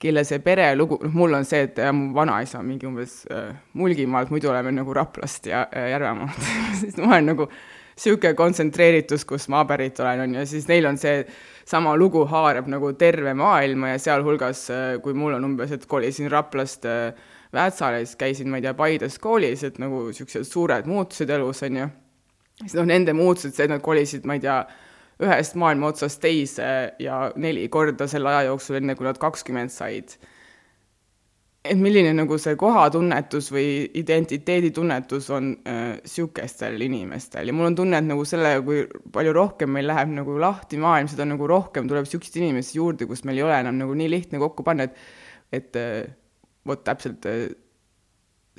kelle 0.00 0.24
see 0.24 0.38
perelugu, 0.44 1.00
noh, 1.04 1.12
mul 1.14 1.34
on 1.40 1.44
see, 1.48 1.64
et 1.66 1.80
ja, 1.82 1.90
mu 1.92 2.14
vanaisa 2.16 2.60
on 2.60 2.70
mingi 2.70 2.88
umbes 2.88 3.24
äh, 3.30 3.50
Mulgimaalt, 3.74 4.30
muidu 4.32 4.52
oleme 4.52 4.72
nagu 4.74 4.94
Raplast 4.96 5.50
ja 5.50 5.66
äh, 5.74 5.90
Järvamaalt 5.92 6.48
siis 6.80 6.96
ma 7.02 7.16
olen 7.16 7.32
nagu 7.34 7.50
niisugune 8.00 8.34
kontsentreeritus, 8.38 9.26
kust 9.28 9.50
ma 9.52 9.64
pärit 9.68 9.98
olen, 10.00 10.24
on 10.24 10.38
ju, 10.40 10.44
siis 10.48 10.68
neil 10.70 10.88
on 10.88 10.98
see 11.00 11.24
sama 11.68 11.92
lugu 11.98 12.24
haarab 12.30 12.70
nagu 12.72 12.92
terve 12.98 13.34
maailma 13.36 13.94
ja 13.94 14.00
sealhulgas, 14.00 14.66
äh, 14.72 14.92
kui 15.04 15.14
mul 15.14 15.36
on 15.36 15.50
umbes, 15.52 15.74
et 15.76 15.86
kolisin 15.86 16.30
Raplast 16.32 16.88
äh, 16.88 17.12
Väätsale, 17.52 18.04
siis 18.04 18.16
käisin, 18.16 18.46
ma 18.50 18.60
ei 18.60 18.62
tea, 18.62 18.76
Paides 18.78 19.18
koolis, 19.18 19.64
et 19.66 19.80
nagu 19.82 20.04
niisugused 20.06 20.46
suured 20.46 20.86
muutused 20.86 21.30
elus, 21.34 21.64
on 21.66 21.80
ju 21.80 21.88
siis 22.62 22.76
noh, 22.76 22.86
nende 22.88 23.14
muutused, 23.16 23.54
see, 23.54 23.66
et 23.66 23.72
nad 23.72 23.82
kolisid, 23.84 24.26
ma 24.28 24.36
ei 24.36 24.44
tea, 24.44 24.58
ühest 25.20 25.56
maailma 25.60 25.90
otsast 25.92 26.20
teise 26.22 26.68
ja 27.02 27.22
neli 27.40 27.66
korda 27.72 28.08
selle 28.08 28.30
aja 28.32 28.48
jooksul, 28.48 28.78
enne 28.80 28.96
kui 28.96 29.08
nad 29.08 29.20
kakskümmend 29.20 29.72
said. 29.72 30.16
Et 31.60 31.76
milline 31.76 32.12
nagu 32.16 32.38
see 32.40 32.56
kohatunnetus 32.60 33.50
või 33.52 33.66
identiteeditunnetus 34.00 35.26
on 35.36 35.50
niisugustel 35.60 36.78
äh, 36.78 36.86
inimestel. 36.86 37.50
Ja 37.50 37.56
mul 37.56 37.68
on 37.68 37.76
tunne, 37.76 38.00
et 38.00 38.08
nagu 38.08 38.24
sellega, 38.28 38.62
kui 38.64 38.86
palju 39.12 39.34
rohkem 39.36 39.74
meil 39.76 39.90
läheb 39.90 40.14
nagu 40.16 40.38
lahti 40.40 40.80
maailm, 40.80 41.10
seda 41.12 41.28
nagu 41.28 41.48
rohkem 41.50 41.90
tuleb 41.90 42.08
niisuguseid 42.08 42.40
inimesi 42.40 42.78
juurde, 42.78 43.08
kus 43.10 43.26
meil 43.28 43.42
ei 43.42 43.48
ole 43.48 43.58
enam 43.60 43.76
nagu 43.82 43.96
nii 43.96 44.08
lihtne 44.12 44.40
kokku 44.40 44.64
panna, 44.66 44.88
et 44.88 44.96
et 45.50 45.76
äh, 45.76 46.06
vot 46.66 46.84
täpselt 46.86 47.26
äh, 47.26 47.50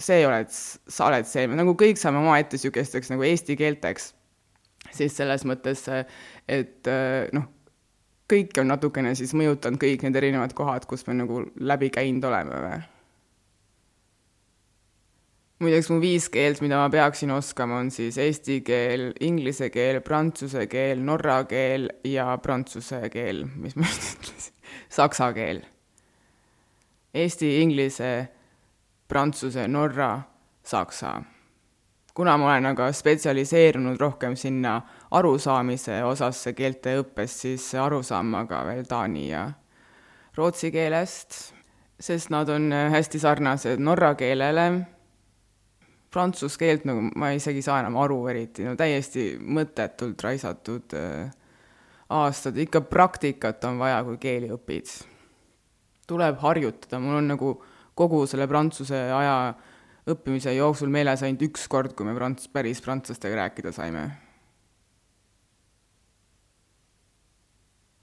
see 0.01 0.25
oled, 0.27 0.51
sa 0.51 1.07
oled 1.09 1.27
see, 1.29 1.47
nagu 1.49 1.73
kõik 1.79 1.99
saame 1.99 2.21
omaette 2.21 2.57
niisugusteks 2.57 3.11
nagu 3.13 3.25
eesti 3.27 3.57
keelteks, 3.59 4.11
siis 4.93 5.15
selles 5.17 5.45
mõttes, 5.47 5.85
äh, 5.91 6.05
et 6.49 6.89
äh, 6.89 7.31
noh, 7.35 7.47
kõiki 8.32 8.63
on 8.63 8.72
natukene 8.72 9.13
siis 9.20 9.36
mõjutanud 9.38 9.82
kõik 9.82 10.06
need 10.06 10.17
erinevad 10.17 10.56
kohad, 10.58 10.88
kus 10.89 11.06
me 11.08 11.17
nagu 11.20 11.44
läbi 11.60 11.91
käinud 11.94 12.26
oleme 12.32 12.63
või? 12.65 12.82
muideks 15.62 15.91
mu 15.94 16.00
viis 16.02 16.26
keelt, 16.34 16.58
mida 16.65 16.80
ma 16.82 16.88
peaksin 16.89 17.30
oskama, 17.36 17.78
on 17.84 17.91
siis 17.94 18.17
eesti 18.17 18.62
keel, 18.65 19.12
inglise 19.22 19.70
keel, 19.70 20.00
prantsuse 20.02 20.65
keel, 20.72 21.04
norra 21.06 21.44
keel 21.46 21.86
ja 22.08 22.32
prantsuse 22.41 23.04
keel, 23.13 23.44
mis 23.62 23.78
ma 23.78 23.86
just 23.86 24.17
ütlesin, 24.17 24.56
saksa 24.89 25.30
keel. 25.38 25.62
Eesti, 27.13 27.52
inglise, 27.62 28.10
prantsuse, 29.12 29.67
norra, 29.70 30.15
saksa 30.65 31.20
kuna 32.13 32.38
ma 32.38 32.52
olen 32.52 32.65
aga 32.74 32.91
spetsialiseerunud 32.93 34.00
rohkem 34.00 34.36
sinna 34.36 34.82
arusaamise 35.12 36.02
osasse 36.04 36.54
keelte 36.54 36.97
õppes, 37.02 37.39
siis 37.45 37.67
aru 37.80 38.02
saan 38.04 38.32
ma 38.34 38.45
ka 38.50 38.63
veel 38.67 38.86
taani 38.89 39.28
ja 39.30 39.45
rootsi 40.38 40.71
keelest, 40.71 41.38
sest 42.00 42.32
nad 42.34 42.50
on 42.50 42.71
hästi 42.71 43.19
sarnased 43.19 43.84
norra 43.84 44.15
keelele. 44.19 44.67
Prantsuse 46.12 46.60
keelt 46.60 46.84
nagu 46.84 47.06
ma 47.15 47.30
isegi 47.32 47.62
ei 47.62 47.63
saa 47.63 47.80
enam 47.80 47.95
aru 48.02 48.26
eriti, 48.28 48.65
no 48.67 48.76
täiesti 48.76 49.30
mõttetult 49.39 50.19
raisatud 50.26 50.95
äh, 51.00 51.30
aastad, 52.12 52.58
ikka 52.60 52.82
praktikat 52.82 53.63
on 53.69 53.80
vaja, 53.80 54.02
kui 54.04 54.19
keeli 54.19 54.52
õpid. 54.52 54.91
tuleb 56.12 56.41
harjutada, 56.41 57.00
mul 57.00 57.21
on 57.21 57.30
nagu 57.32 57.52
kogu 57.95 58.26
selle 58.28 58.47
prantsuse 58.52 58.97
aja 59.15 59.54
õppimise 60.09 60.53
jooksul 60.55 60.89
meeles 60.89 61.21
ainult 61.21 61.45
üks 61.51 61.67
kord, 61.69 61.93
kui 61.93 62.07
me 62.07 62.15
prants-, 62.17 62.49
päris 62.51 62.81
prantslastega 62.81 63.45
rääkida 63.45 63.73
saime. 63.75 64.09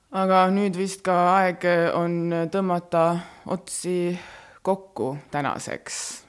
aga 0.09 0.47
nüüd 0.49 0.73
vist 0.79 1.03
ka 1.05 1.15
aeg 1.35 1.67
on 1.93 2.33
tõmmata 2.53 3.19
otsi 3.53 4.17
kokku 4.65 5.17
tänaseks. 5.31 6.25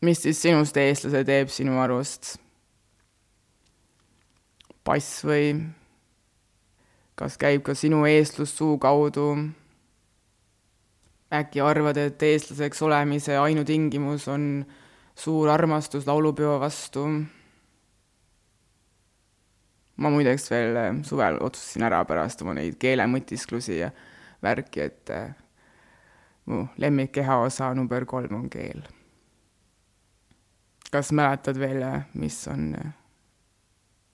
mis 0.00 0.22
siis 0.22 0.40
sinust 0.42 0.76
eestlase 0.76 1.24
teeb 1.26 1.50
sinu 1.50 1.80
arust? 1.82 2.36
pass 4.84 5.24
või 5.26 5.52
kas 7.18 7.36
käib 7.36 7.64
ka 7.66 7.74
sinu 7.74 8.06
eestlus 8.08 8.54
suu 8.56 8.78
kaudu? 8.78 9.34
Äkki 11.34 11.60
arvad, 11.60 11.96
et 11.96 12.22
eestlaseks 12.22 12.82
olemise 12.82 13.36
ainutingimus 13.36 14.28
on 14.28 14.66
suur 15.18 15.48
armastus 15.48 16.06
laulupeo 16.06 16.60
vastu? 16.60 17.04
ma 19.98 20.10
muideks 20.14 20.46
veel 20.50 20.76
eh, 20.78 20.92
suvel 21.02 21.40
otsustasin 21.42 21.82
ära 21.88 22.04
pärast 22.06 22.42
oma 22.44 22.54
neid 22.54 22.76
keelemõtisklusi 22.78 23.80
ja 23.80 23.90
värki, 24.42 24.84
et 24.86 25.10
eh, 25.10 25.32
mu 26.46 26.62
lemmik 26.78 27.12
kehaosa 27.18 27.72
number 27.74 28.06
kolm 28.06 28.36
on 28.38 28.46
keel. 28.50 28.84
kas 30.92 31.10
mäletad 31.12 31.58
veel, 31.58 31.82
eh, 31.82 32.06
mis 32.14 32.38
on 32.48 32.70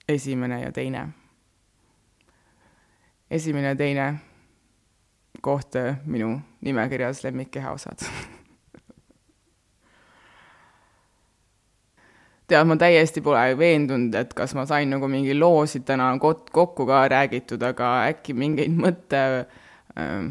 esimene 0.09 0.61
ja 0.63 0.71
teine? 0.71 1.07
esimene 3.29 3.73
ja 3.73 3.75
teine 3.75 4.09
koht 5.41 5.77
minu 6.05 6.39
nimekirjas 6.65 7.23
lemmikkehaosad. 7.23 8.07
tead, 12.47 12.67
ma 12.69 12.75
täiesti 12.77 13.23
pole 13.25 13.55
veendunud, 13.57 14.13
et 14.19 14.33
kas 14.37 14.53
ma 14.57 14.67
sain 14.69 14.91
nagu 14.93 15.07
mingi 15.09 15.33
loosid 15.37 15.85
täna 15.87 16.11
kot-, 16.21 16.51
kokku 16.53 16.85
ka 16.89 17.05
räägitud, 17.09 17.63
aga 17.65 17.95
äkki 18.11 18.35
mingeid 18.37 18.75
mõtte 18.77 19.21
äh,, 19.97 20.27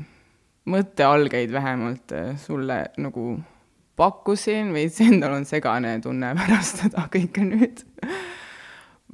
mõttealgeid 0.71 1.53
vähemalt 1.53 2.15
äh, 2.15 2.31
sulle 2.41 2.85
nagu 3.03 3.35
pakkusin, 3.99 4.73
veits 4.75 5.01
endal 5.05 5.37
on 5.39 5.49
segane 5.49 5.97
tunne 6.03 6.33
pärast 6.39 6.85
seda 6.85 7.09
kõike 7.13 7.47
nüüd? 7.47 7.85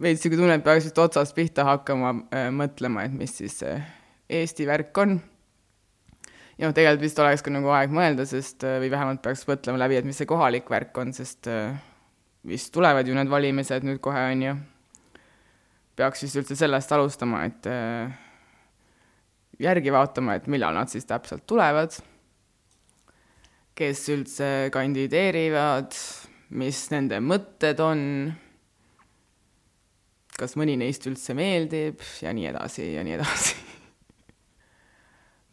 veits 0.01 0.23
niisugune 0.23 0.43
tunne, 0.45 0.61
et 0.61 0.65
peaks 0.65 0.87
vist 0.89 1.01
otsast 1.01 1.37
pihta 1.37 1.67
hakkama 1.69 2.15
äh, 2.33 2.49
mõtlema, 2.55 3.09
et 3.09 3.17
mis 3.17 3.35
siis 3.41 3.59
see 3.65 3.81
Eesti 4.31 4.63
värk 4.69 4.99
on 5.03 5.17
ja 6.61 6.69
noh, 6.69 6.77
tegelikult 6.77 7.07
vist 7.07 7.21
oleks 7.23 7.45
ka 7.45 7.53
nagu 7.53 7.71
aeg 7.73 7.93
mõelda, 7.95 8.27
sest 8.29 8.67
äh, 8.69 8.77
või 8.83 8.91
vähemalt 8.93 9.23
peaks 9.25 9.47
mõtlema 9.49 9.81
läbi, 9.81 9.97
et 9.97 10.09
mis 10.09 10.19
see 10.21 10.29
kohalik 10.29 10.69
värk 10.71 10.99
on, 11.01 11.15
sest 11.17 11.49
äh, 11.49 11.73
vist 12.47 12.73
tulevad 12.75 13.09
ju 13.09 13.17
need 13.17 13.33
valimised 13.33 13.87
nüüd 13.87 14.03
kohe, 14.05 14.27
on 14.35 14.45
ju. 14.45 14.57
peaks 15.97 16.27
vist 16.27 16.41
üldse 16.43 16.59
sellest 16.61 16.93
alustama, 16.93 17.47
et 17.49 17.69
äh, 17.71 18.13
järgi 19.61 19.95
vaatama, 19.95 20.37
et 20.37 20.51
millal 20.53 20.77
nad 20.77 20.93
siis 20.93 21.09
täpselt 21.09 21.47
tulevad, 21.49 21.97
kes 23.81 24.05
üldse 24.13 24.51
kandideerivad, 24.75 25.97
mis 26.61 26.83
nende 26.93 27.23
mõtted 27.25 27.81
on, 27.81 28.05
kas 30.37 30.57
mõni 30.61 30.77
neist 30.81 31.09
üldse 31.09 31.33
meeldib 31.37 32.05
ja 32.21 32.37
nii 32.37 32.53
edasi 32.53 32.93
ja 32.99 33.05
nii 33.07 33.17
edasi 33.17 33.70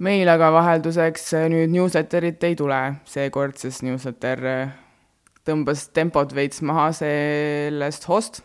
meil 0.04 0.30
aga 0.30 0.50
vahelduseks 0.54 1.32
äh, 1.38 1.48
nüüd 1.52 1.72
newsletterit 1.74 2.44
ei 2.46 2.58
tule. 2.58 2.80
Seekord, 3.10 3.58
sest 3.62 3.84
newsletter 3.86 4.44
äh, 4.46 4.76
tõmbas 5.48 5.88
tempot 5.96 6.34
veits 6.36 6.62
maha 6.66 6.90
sellest 6.96 8.08
host, 8.10 8.42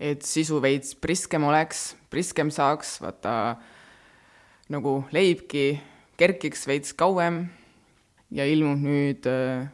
et 0.00 0.22
sisu 0.26 0.60
veits 0.62 0.94
priskem 0.94 1.46
oleks, 1.48 1.90
priskem 2.12 2.52
saaks, 2.54 2.98
vaata 3.02 3.34
nagu 4.70 5.00
leibki 5.14 5.72
kerkiks 6.20 6.66
veits 6.68 6.94
kauem. 6.96 7.46
Ja 8.30 8.44
ilmub 8.46 8.78
nüüd 8.78 9.26
äh, 9.26 9.66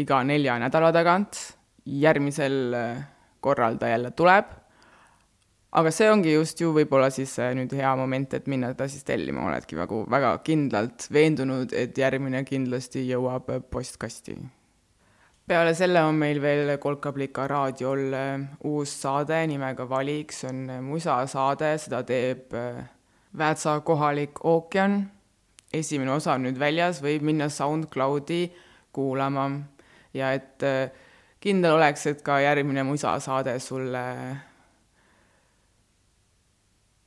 iga 0.00 0.22
nelja 0.24 0.54
nädala 0.62 0.88
tagant, 0.96 1.36
järgmisel 1.84 2.56
äh, 2.72 3.04
korral 3.44 3.76
ta 3.76 3.90
jälle 3.92 4.14
tuleb 4.16 4.54
aga 5.78 5.92
see 5.94 6.08
ongi 6.10 6.32
just 6.32 6.60
ju 6.62 6.72
võib-olla 6.74 7.08
siis 7.14 7.36
nüüd 7.54 7.72
hea 7.78 7.90
moment, 7.98 8.34
et 8.34 8.46
minna 8.50 8.72
ta 8.76 8.88
siis 8.90 9.06
tellima, 9.06 9.44
oledki 9.46 9.78
väga, 9.78 10.02
väga 10.10 10.32
kindlalt 10.46 11.06
veendunud, 11.14 11.74
et 11.76 11.98
järgmine 11.98 12.42
kindlasti 12.48 13.04
jõuab 13.06 13.50
postkasti. 13.70 14.36
peale 15.48 15.74
selle 15.74 16.02
on 16.04 16.18
meil 16.20 16.40
veel 16.42 16.74
Kolkablika 16.82 17.46
raadiol 17.48 18.14
äh, 18.14 18.40
uus 18.68 18.92
saade 19.02 19.38
nimega 19.48 19.86
Valik, 19.88 20.32
see 20.32 20.50
on 20.50 20.88
musasaade, 20.90 21.76
seda 21.78 22.02
teeb 22.02 22.54
äh, 22.54 22.82
Väätsa 23.38 23.80
kohalik 23.84 24.44
ookean. 24.44 25.10
esimene 25.72 26.10
osa 26.10 26.32
on 26.34 26.46
nüüd 26.48 26.58
väljas, 26.58 27.02
võib 27.04 27.22
minna 27.28 27.50
SoundCloudi 27.52 28.48
kuulama. 28.92 29.50
Ja 30.16 30.32
et 30.32 30.64
kindel 31.40 31.76
oleks, 31.76 32.06
et 32.08 32.22
ka 32.24 32.38
järgmine 32.40 32.82
musasaade 32.88 33.58
sulle 33.60 34.04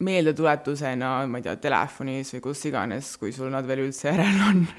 meeldetuletusena, 0.02 1.10
ma 1.30 1.40
ei 1.40 1.46
tea, 1.46 1.58
telefonis 1.62 2.34
või 2.36 2.42
kus 2.48 2.64
iganes, 2.70 3.14
kui 3.22 3.32
sul 3.36 3.50
nad 3.54 3.68
veel 3.70 3.86
üldse 3.86 4.10
järel 4.10 4.40
on 4.48 4.64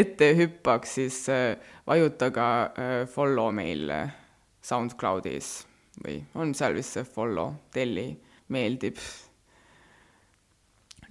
ette 0.00 0.26
hüppaks, 0.38 0.88
siis 0.98 1.16
äh, 1.32 1.42
vajuta 1.86 2.26
ka 2.34 2.46
äh, 2.66 2.70
follow 3.10 3.48
meil 3.54 3.90
äh, 3.92 4.14
SoundCloudis 4.64 5.48
või 6.04 6.16
on 6.40 6.54
seal 6.58 6.74
vist 6.74 6.92
see 6.96 7.04
follow, 7.06 7.48
telli, 7.74 8.08
meeldib. 8.50 8.96